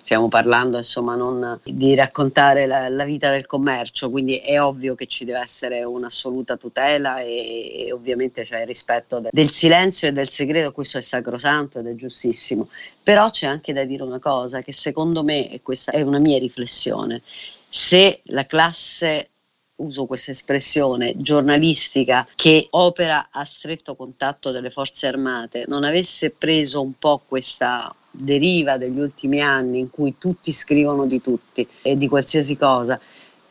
stiamo 0.00 0.28
parlando 0.28 0.78
insomma 0.78 1.14
non 1.14 1.60
di 1.62 1.94
raccontare 1.94 2.64
la, 2.64 2.88
la, 2.88 3.04
vita 3.04 3.30
del 3.30 3.44
commercio, 3.44 4.08
quindi 4.10 4.38
è 4.38 4.58
ovvio 4.58 4.94
che 4.94 5.06
ci 5.06 5.26
deve 5.26 5.40
essere 5.40 5.84
un'assoluta 5.84 6.56
tutela 6.56 7.20
e, 7.20 7.84
e 7.86 7.92
ovviamente 7.92 8.42
c'è 8.42 8.62
il 8.62 8.66
rispetto 8.66 9.20
de, 9.20 9.28
del 9.30 9.50
silenzio 9.50 10.08
e 10.08 10.12
del 10.12 10.30
segreto, 10.30 10.72
questo 10.72 10.96
è 10.96 11.02
sacrosanto 11.02 11.80
ed 11.80 11.86
è 11.86 11.94
giustissimo, 11.94 12.70
però 13.02 13.28
c'è 13.28 13.46
anche 13.46 13.74
da 13.74 13.84
dire 13.84 14.02
una 14.02 14.18
cosa 14.18 14.62
che 14.62 14.72
secondo 14.72 15.22
me, 15.22 15.50
e 15.50 15.60
questa 15.60 15.92
è 15.92 16.00
una 16.00 16.18
mia 16.18 16.38
riflessione, 16.38 17.20
se 17.68 18.22
la 18.24 18.46
classe 18.46 19.28
uso 19.76 20.06
questa 20.06 20.30
espressione, 20.30 21.14
giornalistica 21.16 22.26
che 22.34 22.66
opera 22.70 23.28
a 23.30 23.44
stretto 23.44 23.94
contatto 23.94 24.50
delle 24.52 24.70
forze 24.70 25.06
armate 25.06 25.64
non 25.66 25.84
avesse 25.84 26.30
preso 26.30 26.80
un 26.80 26.96
po' 26.98 27.20
questa 27.26 27.94
deriva 28.12 28.76
degli 28.76 28.98
ultimi 28.98 29.40
anni 29.40 29.78
in 29.80 29.90
cui 29.90 30.16
tutti 30.18 30.52
scrivono 30.52 31.06
di 31.06 31.20
tutti 31.20 31.66
e 31.80 31.96
di 31.96 32.06
qualsiasi 32.08 32.56
cosa. 32.56 33.00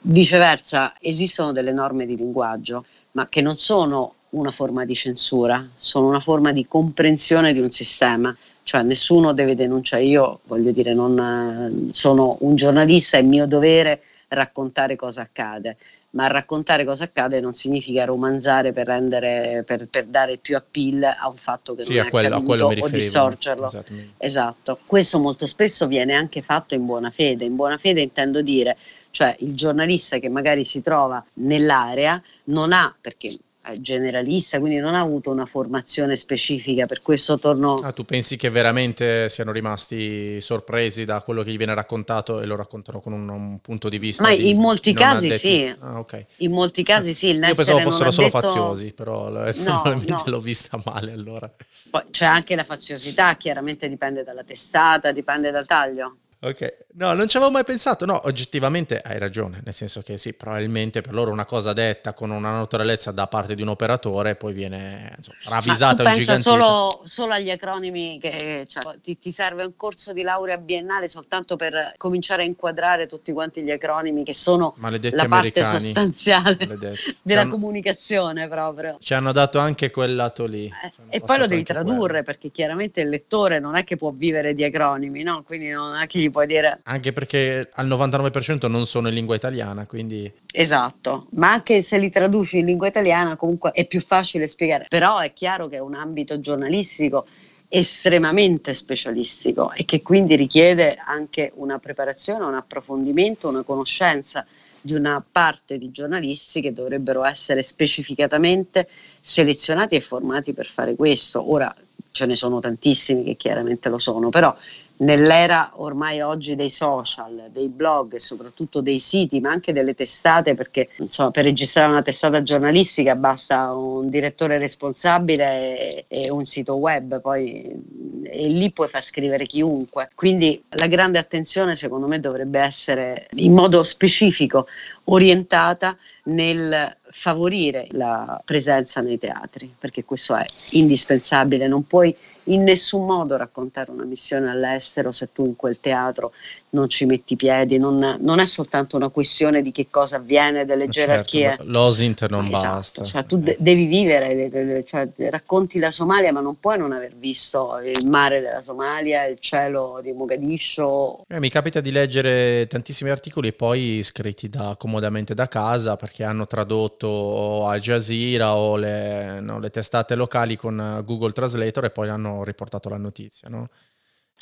Viceversa, 0.04 0.93
esistono 1.00 1.52
delle 1.52 1.71
norme 1.71 2.06
di 2.06 2.15
linguaggio, 2.15 2.86
ma 3.12 3.28
che 3.28 3.41
non 3.41 3.58
sono 3.58 4.13
una 4.30 4.52
forma 4.52 4.86
di 4.86 4.95
censura, 4.95 5.67
sono 5.76 6.08
una 6.08 6.19
forma 6.19 6.52
di 6.52 6.65
comprensione 6.67 7.52
di 7.52 7.60
un 7.60 7.71
sistema. 7.71 8.36
Cioè 8.63 8.84
nessuno 8.84 9.34
deve 9.34 9.56
denunciare, 9.56 10.04
io 10.04 10.39
voglio 10.43 10.71
dire, 10.71 10.93
non 10.93 11.89
sono 11.91 12.38
un 12.41 12.56
giornalista, 12.56 13.17
è 13.17 13.24
mio 13.24 13.47
dovere 13.47 14.04
raccontare 14.28 14.95
cosa 14.95 15.21
accade 15.21 15.76
ma 16.12 16.28
raccontare 16.28 16.84
cosa 16.84 17.06
accade 17.06 17.39
non 17.39 17.54
significa 17.54 18.04
romanzare 18.06 18.74
per, 18.74 18.88
rendere, 18.88 19.63
per, 19.65 19.88
per 19.88 20.06
dare 20.06 20.38
più 20.38 20.56
appeal 20.58 21.04
a 21.04 21.30
un 21.30 21.38
fatto 21.38 21.74
che 21.76 21.84
sì, 21.84 21.95
non 21.95 22.08
è 22.08 22.10
quello, 22.10 22.36
accaduto 22.36 22.86
o 22.86 22.89
distorcerlo. 22.89 23.71
Esatto. 24.17 24.80
Questo 24.86 25.19
molto 25.19 25.45
spesso 25.45 25.88
viene 25.88 26.13
anche 26.13 26.41
fatto 26.41 26.74
in 26.74 26.86
buona 26.86 27.12
fede. 27.12 27.45
In 27.45 27.56
buona 27.56 27.78
fede 27.78 28.02
intendo 28.02 28.41
dire, 28.41 28.78
cioè 29.12 29.36
il 29.39 29.56
giornalista 29.56 30.17
che 30.17 30.28
magari 30.28 30.65
si 30.65 30.82
trova 30.82 31.24
nell'area 31.36 32.21
non 32.45 32.74
ha, 32.74 32.93
perché 33.00 33.34
generalista, 33.80 34.60
quindi 34.60 34.80
non 34.80 34.95
ha 34.95 35.00
avuto 35.00 35.30
una 35.30 35.45
formazione 35.45 36.15
specifica, 36.15 36.86
per 36.86 37.02
questo 37.02 37.38
torno... 37.38 37.76
Ah, 37.76 37.91
tu 37.91 38.04
pensi 38.04 38.36
che 38.36 38.50
veramente 38.50 39.30
siano 39.30 39.52
rimasti 39.52 40.41
sorpresi 40.41 41.06
da 41.06 41.21
quello 41.21 41.43
che 41.43 41.52
gli 41.52 41.58
viene 41.58 41.74
raccontato 41.74 42.41
e 42.41 42.45
lo 42.45 42.56
raccontano 42.56 43.00
con 43.00 43.13
un, 43.13 43.30
un 43.30 43.60
punto 43.60 43.88
di 43.88 44.00
vista? 44.00 44.24
Ma 44.24 44.36
di, 44.36 44.50
in 44.50 44.58
molti 44.58 44.93
casi 44.93 45.28
addetti? 45.28 45.47
sì, 45.47 45.76
ah, 45.80 46.00
okay. 46.00 46.26
in 46.38 46.52
molti 46.52 46.84
casi 46.84 47.13
sì. 47.13 47.30
Io 47.30 47.56
pensavo 47.56 47.80
fossero 47.80 48.12
solo 48.12 48.28
addetto... 48.28 48.47
faziosi, 48.47 48.93
però 48.93 49.30
no, 49.30 49.52
probabilmente 49.54 50.24
no. 50.26 50.32
l'ho 50.32 50.39
vista 50.39 50.82
male 50.84 51.12
allora. 51.12 51.52
Poi 51.89 52.04
c'è 52.10 52.26
anche 52.26 52.56
la 52.56 52.63
faziosità, 52.63 53.36
chiaramente 53.36 53.88
dipende 53.88 54.24
dalla 54.24 54.43
testata, 54.43 55.12
dipende 55.12 55.52
dal 55.52 55.67
taglio. 55.67 56.17
Ok, 56.43 56.86
no, 56.93 57.13
non 57.13 57.27
ci 57.27 57.38
avevo 57.38 57.51
mai 57.51 57.63
pensato. 57.63 58.04
No, 58.08 58.19
oggettivamente 58.23 58.99
hai 58.99 59.19
ragione, 59.19 59.62
nel 59.63 59.75
senso 59.75 60.01
che 60.01 60.17
sì, 60.17 60.34
probabilmente 60.34 61.01
per 61.01 61.13
loro 61.13 61.30
una 61.30 61.45
cosa 61.45 61.71
detta 61.71 62.13
con 62.13 62.32
una 62.32 62.51
naturalezza 62.51 63.12
da 63.12 63.27
parte 63.27 63.54
di 63.54 63.62
un 63.62 63.67
operatore 63.67 64.36
poi 64.36 64.51
viene 64.51 65.13
insomma, 65.15 65.38
ravvisata 65.43 66.01
o 66.01 66.08
ingigantita. 66.08 66.49
Solo, 66.49 67.01
solo 67.04 67.34
agli 67.34 67.51
acronimi 67.51 68.17
che 68.19 68.65
cioè, 68.67 68.97
ti, 69.04 69.19
ti, 69.19 69.32
serve 69.32 69.65
un 69.65 69.75
corso 69.75 70.13
di 70.13 70.23
laurea 70.23 70.58
biennale 70.58 71.08
soltanto 71.08 71.58
per 71.58 71.93
cominciare 71.97 72.41
a 72.41 72.45
inquadrare 72.45 73.06
tutti 73.06 73.32
quanti 73.32 73.62
gli 73.62 73.69
acronimi 73.69 74.23
che 74.23 74.34
sono 74.34 74.73
Maledetti 74.77 75.15
la 75.15 75.27
parte 75.27 75.63
sostanziale 75.63 76.58
della 77.21 77.41
hanno, 77.41 77.51
comunicazione 77.51 78.47
proprio. 78.47 78.97
Ci 78.99 79.13
hanno 79.13 79.32
dato 79.32 79.60
anche 79.60 79.91
quel 79.91 80.15
lato 80.15 80.45
lì. 80.45 80.65
Eh, 80.65 81.17
e 81.17 81.19
poi 81.19 81.38
lo 81.38 81.45
devi 81.45 81.62
tradurre 81.62 82.08
quello. 82.08 82.23
perché 82.23 82.49
chiaramente 82.49 83.01
il 83.01 83.10
lettore 83.10 83.60
non 83.60 83.75
è 83.75 83.84
che 83.84 83.95
può 83.95 84.10
vivere 84.10 84.56
di 84.56 84.63
acronimi, 84.63 85.21
no? 85.21 85.43
Quindi 85.43 85.69
non 85.69 85.93
è 85.93 86.08
che 86.08 86.17
gli 86.17 86.30
puoi 86.32 86.48
dire. 86.48 86.80
Anche 86.84 87.13
perché 87.13 87.70
al 87.74 87.88
99% 87.88 88.67
non 88.70 88.86
sono 88.86 89.10
in 89.10 89.13
lingua 89.13 89.36
italiana, 89.36 89.86
quindi. 89.86 90.32
Esatto, 90.52 91.28
ma 91.32 91.52
anche 91.52 91.82
se 91.84 91.98
li 91.98 92.10
traduci 92.10 92.60
in 92.60 92.65
lingua 92.65 92.88
italiana 92.88 93.36
comunque 93.36 93.72
è 93.72 93.86
più 93.86 94.02
facile 94.02 94.48
spiegare. 94.48 94.86
Però 94.89 95.20
è 95.20 95.34
chiaro 95.34 95.67
che 95.67 95.76
è 95.76 95.80
un 95.80 95.94
ambito 95.94 96.39
giornalistico 96.39 97.26
estremamente 97.74 98.74
specialistico 98.74 99.72
e 99.72 99.86
che 99.86 100.02
quindi 100.02 100.36
richiede 100.36 100.98
anche 100.98 101.54
una 101.56 101.80
preparazione, 101.80 102.44
un 102.44 102.56
approfondimento, 102.56 103.48
una 103.48 103.63
conoscenza 103.63 104.46
di 104.82 104.94
una 104.94 105.24
parte 105.32 105.78
di 105.78 105.91
giornalisti 105.91 106.60
che 106.60 106.74
dovrebbero 106.74 107.24
essere 107.24 107.63
specificatamente 107.63 108.89
selezionati 109.22 109.96
e 109.96 110.02
formati 110.02 110.52
per 110.54 110.65
fare 110.65 110.96
questo. 110.96 111.50
Ora 111.50 111.74
ce 112.12 112.26
ne 112.26 112.36
sono 112.36 112.60
tantissimi 112.60 113.24
che 113.24 113.36
chiaramente 113.36 113.88
lo 113.88 114.00
sono, 114.00 114.30
però 114.30 114.54
nell'era 115.02 115.72
ormai 115.76 116.22
oggi 116.22 116.56
dei 116.56 116.70
social, 116.70 117.50
dei 117.52 117.70
blog 117.70 118.16
e 118.16 118.20
soprattutto 118.20 118.82
dei 118.82 119.00
siti, 119.00 119.40
ma 119.40 119.52
anche 119.52 119.74
delle 119.74 119.94
testate, 119.94 120.56
perché 120.56 120.90
insomma, 120.98 121.32
per 121.32 121.44
registrare 121.44 121.92
una 121.92 122.02
testata 122.02 122.42
giornalistica 122.44 123.16
basta 123.16 123.74
un 123.74 124.10
direttore 124.10 124.58
responsabile 124.58 126.06
e, 126.08 126.24
e 126.26 126.32
un 126.32 126.46
sito 126.46 126.76
web, 126.76 127.20
poi 127.22 128.20
e 128.24 128.48
lì 128.48 128.72
puoi 128.72 128.88
far 128.88 129.04
scrivere 129.04 129.46
chiunque. 129.46 130.10
Quindi 130.16 130.64
la 130.70 130.88
grande 130.88 131.20
attenzione 131.20 131.76
secondo 131.76 132.08
me 132.08 132.20
dovrebbe 132.20 132.60
essere 132.60 133.28
in 133.36 133.54
modo 133.54 133.84
specifico 133.84 134.68
orientata 135.06 135.98
nel 136.24 136.96
favorire 137.12 137.88
la 137.92 138.42
presenza 138.46 139.02
nei 139.02 139.18
teatri, 139.18 139.74
perché 139.78 140.06
questo 140.06 140.36
è 140.36 140.46
indispensabile, 140.72 141.68
non 141.68 141.86
puoi 141.86 142.16
in 142.45 142.63
nessun 142.63 143.06
modo 143.06 143.38
raccontare 143.38 143.91
una 143.91 144.04
missione 144.04 144.49
all'estero 144.49 145.12
se 145.12 145.32
tu 145.32 145.45
in 145.45 145.56
quel 145.56 145.80
teatro 145.80 146.32
non 146.71 146.89
ci 146.89 147.06
metti 147.06 147.36
piedi, 147.36 147.77
non, 147.77 148.17
non 148.19 148.39
è 148.39 148.45
soltanto 148.45 148.95
una 148.95 149.10
questione 149.10 149.62
di 149.62 149.71
che 149.71 149.88
cosa 149.89 150.17
avviene, 150.17 150.65
delle 150.65 150.89
certo, 150.89 150.99
gerarchie. 150.99 151.47
Certo, 151.49 151.63
l'osint 151.65 152.27
non 152.27 152.47
esatto, 152.47 152.67
basta. 152.67 153.04
Cioè, 153.04 153.25
tu 153.25 153.38
de- 153.39 153.58
devi 153.60 153.86
vivere, 153.86 154.84
cioè, 154.86 155.08
racconti 155.30 155.80
la 155.80 155.91
Somalia, 155.91 156.32
ma 156.32 156.39
non 156.39 156.60
puoi 156.60 156.77
non 156.77 156.93
aver 156.93 157.13
visto 157.15 157.77
il 157.84 158.08
mare 158.08 158.39
della 158.39 158.62
Somalia, 158.62 159.25
il 159.25 159.39
cielo 159.39 159.99
di 160.01 160.12
Mogadiscio. 160.13 161.23
Eh, 161.27 161.39
mi 161.39 161.49
capita 161.49 161.82
di 161.82 161.91
leggere 161.91 162.67
tantissimi 162.67 163.10
articoli 163.10 163.51
poi 163.51 164.01
scritti 164.04 164.49
da, 164.49 164.75
comodamente 164.77 165.34
da 165.34 165.47
casa 165.47 165.97
perché 165.97 166.23
hanno 166.23 166.47
tradotto 166.47 167.65
Al 167.67 167.82
Jazeera 167.82 168.56
o 168.56 168.77
le, 168.77 169.41
no, 169.41 169.60
le 169.60 169.69
testate 169.69 170.15
locali 170.15 170.56
con 170.56 171.01
Google 171.04 171.34
Translator 171.34 171.86
e 171.86 171.89
poi 171.89 172.08
hanno 172.08 172.31
riportato 172.44 172.89
la 172.89 172.98
notizia. 172.98 173.50
No? 173.50 173.70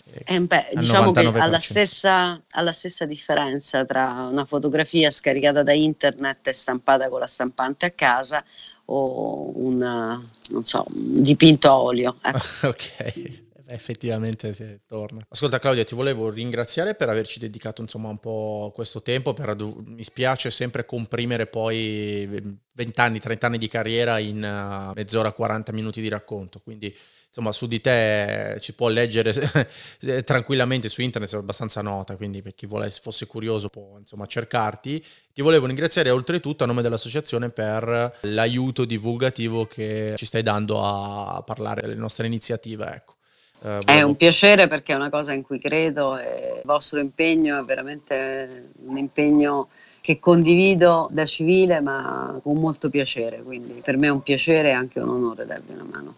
Eh, 0.06 0.39
beh, 0.39 0.69
diciamo 0.75 1.12
che 1.12 1.28
alla 1.28 1.60
stessa, 1.60 2.41
alla 2.52 2.71
stessa, 2.71 3.06
differenza 3.06 3.86
tra 3.86 4.28
una 4.32 4.45
fotografia 4.45 5.12
scaricata 5.12 5.62
da 5.62 5.73
internet 5.73 6.47
e 6.47 6.54
stampata 6.54 7.10
con 7.10 7.19
la 7.19 7.28
stampante 7.28 7.86
a 7.86 7.91
casa 7.91 8.43
o 8.86 9.52
un, 9.60 10.28
so, 10.63 10.86
un 10.88 11.21
dipinto 11.21 11.67
a 11.67 11.78
olio. 11.78 12.17
Ecco. 12.21 12.67
ok 12.69 13.47
effettivamente 13.69 14.54
si 14.54 14.80
torna. 14.88 15.21
Ascolta 15.30 15.60
Claudia, 15.60 15.84
ti 15.84 15.95
volevo 15.95 16.30
ringraziare 16.30 16.95
per 16.95 17.10
averci 17.10 17.39
dedicato 17.39 17.82
insomma 17.82 18.10
un 18.10 18.17
po' 18.17 18.71
questo 18.73 19.02
tempo, 19.02 19.34
per, 19.34 19.56
mi 19.86 20.04
spiace 20.04 20.49
sempre 20.49 20.86
comprimere 20.86 21.45
poi 21.45 22.25
20 22.73 22.99
anni, 22.99 23.19
30 23.19 23.45
anni 23.45 23.58
di 23.58 23.67
carriera 23.67 24.17
in 24.17 24.38
uh, 24.38 24.93
mezz'ora, 24.95 25.32
40 25.32 25.71
minuti 25.71 26.02
di 26.02 26.10
racconto, 26.10 26.60
quindi 26.60 26.95
insomma 27.30 27.52
su 27.52 27.68
di 27.68 27.80
te 27.80 28.58
ci 28.60 28.74
può 28.74 28.89
leggere 28.89 29.34
tranquillamente 30.26 30.89
su 30.89 31.02
internet, 31.02 31.34
è 31.34 31.38
abbastanza 31.38 31.82
nota, 31.82 32.15
quindi 32.15 32.42
per 32.42 32.56
chi 32.56 32.65
volesse, 32.65 33.00
fosse 33.02 33.28
curioso 33.28 33.70
può 33.70 33.98
insomma 34.00 34.26
cercarti. 34.26 35.04
Ti 35.34 35.42
volevo 35.42 35.68
ringraziare 35.68 36.10
oltretutto 36.10 36.63
a 36.63 36.68
nome 36.68 36.82
dell'associazione 36.82 37.50
per 37.50 38.18
l'aiuto 38.22 38.84
divulgativo 38.84 39.65
che 39.65 40.15
ci 40.18 40.26
stai 40.26 40.44
dando 40.44 40.82
a 40.82 41.42
parlare 41.46 41.82
delle 41.82 41.96
nostre 41.96 42.28
iniziative. 42.28 42.92
Ecco. 42.94 43.13
Eh, 43.62 43.80
è 43.86 44.02
un 44.02 44.15
piacere 44.15 44.68
perché 44.68 44.94
è 44.94 44.96
una 44.96 45.10
cosa 45.10 45.34
in 45.34 45.44
cui 45.44 45.60
credo 45.60 46.18
e 46.18 46.54
il 46.56 46.62
vostro 46.63 47.00
impegno 47.00 47.60
è 47.60 47.63
veramente 47.63 48.72
un 48.86 48.98
impegno 48.98 49.70
che 50.02 50.18
condivido 50.18 51.10
da 51.12 51.26
civile 51.26 51.82
ma 51.82 52.39
con 52.42 52.58
molto 52.58 52.89
piacere, 52.89 53.42
quindi 53.44 53.82
per 53.84 53.98
me 53.98 54.08
è 54.08 54.12
un 54.12 54.24
piacere 54.24 54.70
e 54.70 54.72
anche 54.72 55.00
un 55.00 55.10
onore 55.10 55.46
darvi 55.46 55.74
una 55.74 55.84
mano. 55.84 56.15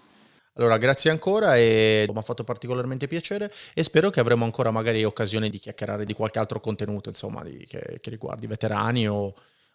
Allora, 0.56 0.78
grazie 0.78 1.10
ancora 1.10 1.56
e 1.56 2.06
mi 2.10 2.18
ha 2.18 2.22
fatto 2.22 2.44
particolarmente 2.44 3.08
piacere 3.08 3.52
e 3.74 3.84
spero 3.84 4.10
che 4.10 4.20
avremo 4.20 4.44
ancora 4.44 4.70
magari 4.70 5.04
occasione 5.06 5.50
di 5.50 5.58
chiacchierare 5.58 6.06
di 6.06 6.14
qualche 6.14 6.40
altro 6.40 6.60
contenuto, 6.60 7.08
insomma, 7.08 7.42
di, 7.44 7.66
che, 7.66 8.00
che 8.02 8.10
riguardi 8.10 8.48
veterani 8.48 9.08
o, 9.08 9.34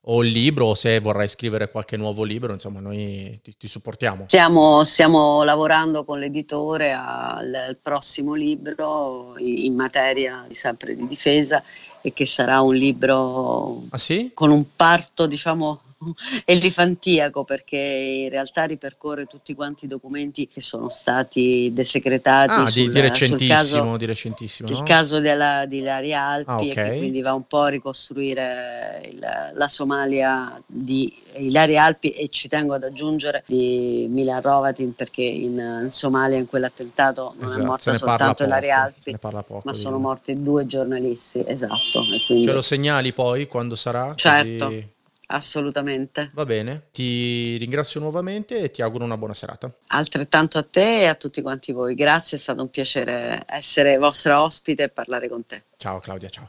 o 0.08 0.22
il 0.22 0.30
libro 0.30 0.66
o 0.66 0.74
se 0.74 1.00
vorrai 1.00 1.28
scrivere 1.28 1.70
qualche 1.70 1.96
nuovo 1.96 2.24
libro, 2.24 2.52
insomma 2.52 2.80
noi 2.80 3.40
ti, 3.42 3.56
ti 3.56 3.68
supportiamo. 3.68 4.24
Stiamo, 4.26 4.84
stiamo, 4.84 5.42
lavorando 5.44 6.04
con 6.04 6.18
l'editore 6.18 6.92
al, 6.92 7.54
al 7.54 7.78
prossimo 7.80 8.34
libro 8.34 9.34
in, 9.38 9.74
materia 9.74 10.44
di 10.46 10.54
sempre 10.54 10.94
di 10.94 11.06
difesa 11.06 11.62
e 12.02 12.12
che 12.12 12.26
sarà 12.26 12.60
un 12.60 12.74
libro 12.74 13.82
ah, 13.88 13.98
sì? 13.98 14.30
con 14.32 14.50
un 14.50 14.64
parto 14.76 15.26
diciamo 15.26 15.80
elefantiaco 16.44 17.44
perché 17.44 17.76
in 17.76 18.28
realtà 18.28 18.64
ripercorre 18.64 19.26
tutti 19.26 19.54
quanti 19.54 19.87
i 19.87 19.88
documenti 19.88 20.46
che 20.48 20.61
sono 20.61 20.88
stati 20.88 21.70
desecretati 21.72 22.52
ah, 22.52 22.66
sul, 22.66 22.90
di, 22.90 23.00
recentissimo, 23.00 23.54
caso, 23.54 23.96
di 23.96 24.04
recentissimo 24.04 24.68
il 24.68 24.76
no? 24.76 24.82
caso 24.82 25.20
della, 25.20 25.64
di 25.66 25.78
Ilaria 25.78 26.22
Alpi 26.22 26.50
ah, 26.50 26.59
okay. 26.59 26.94
e 26.94 26.98
quindi 26.98 27.22
va 27.22 27.32
un 27.32 27.46
po' 27.46 27.62
a 27.62 27.68
ricostruire 27.68 29.09
il, 29.11 29.52
la 29.54 29.68
Somalia 29.68 30.61
di 30.66 31.12
Ilaria 31.37 31.85
Alpi 31.85 32.11
e 32.11 32.28
ci 32.28 32.48
tengo 32.48 32.74
ad 32.74 32.85
aggiungere 32.85 33.42
di 33.46 34.06
Milan 34.09 34.42
Rovatin 34.42 34.94
perché 34.94 35.22
in, 35.22 35.82
in 35.85 35.88
Somalia 35.90 36.38
in 36.38 36.46
quell'attentato 36.46 37.35
non 37.37 37.48
esatto, 37.48 37.62
è 37.62 37.66
morta 37.66 37.94
soltanto 37.94 38.44
Ilaria 38.44 38.82
Alpi 38.82 39.16
poco, 39.18 39.62
ma 39.64 39.72
sono 39.72 39.98
morti 39.98 40.42
due 40.42 40.66
giornalisti 40.66 41.42
esatto 41.46 42.02
ce 42.26 42.52
lo 42.52 42.62
segnali 42.62 43.12
poi 43.12 43.46
quando 43.46 43.74
sarà? 43.74 44.14
certo 44.14 44.64
Così... 44.66 44.94
Assolutamente. 45.26 46.30
Va 46.34 46.44
bene, 46.44 46.88
ti 46.92 47.56
ringrazio 47.56 47.98
nuovamente 48.00 48.60
e 48.60 48.70
ti 48.70 48.80
auguro 48.80 49.04
una 49.04 49.18
buona 49.18 49.34
serata. 49.34 49.70
Altrettanto 49.88 50.58
a 50.58 50.62
te 50.62 51.00
e 51.00 51.06
a 51.06 51.14
tutti 51.14 51.42
quanti 51.42 51.72
voi. 51.72 51.94
Grazie, 51.94 52.36
è 52.36 52.40
stato 52.40 52.62
un 52.62 52.70
piacere 52.70 53.42
essere 53.46 53.98
vostra 53.98 54.42
ospite 54.42 54.84
e 54.84 54.88
parlare 54.88 55.28
con 55.28 55.44
te. 55.44 55.64
Ciao 55.76 55.98
Claudia, 55.98 56.28
ciao. 56.28 56.48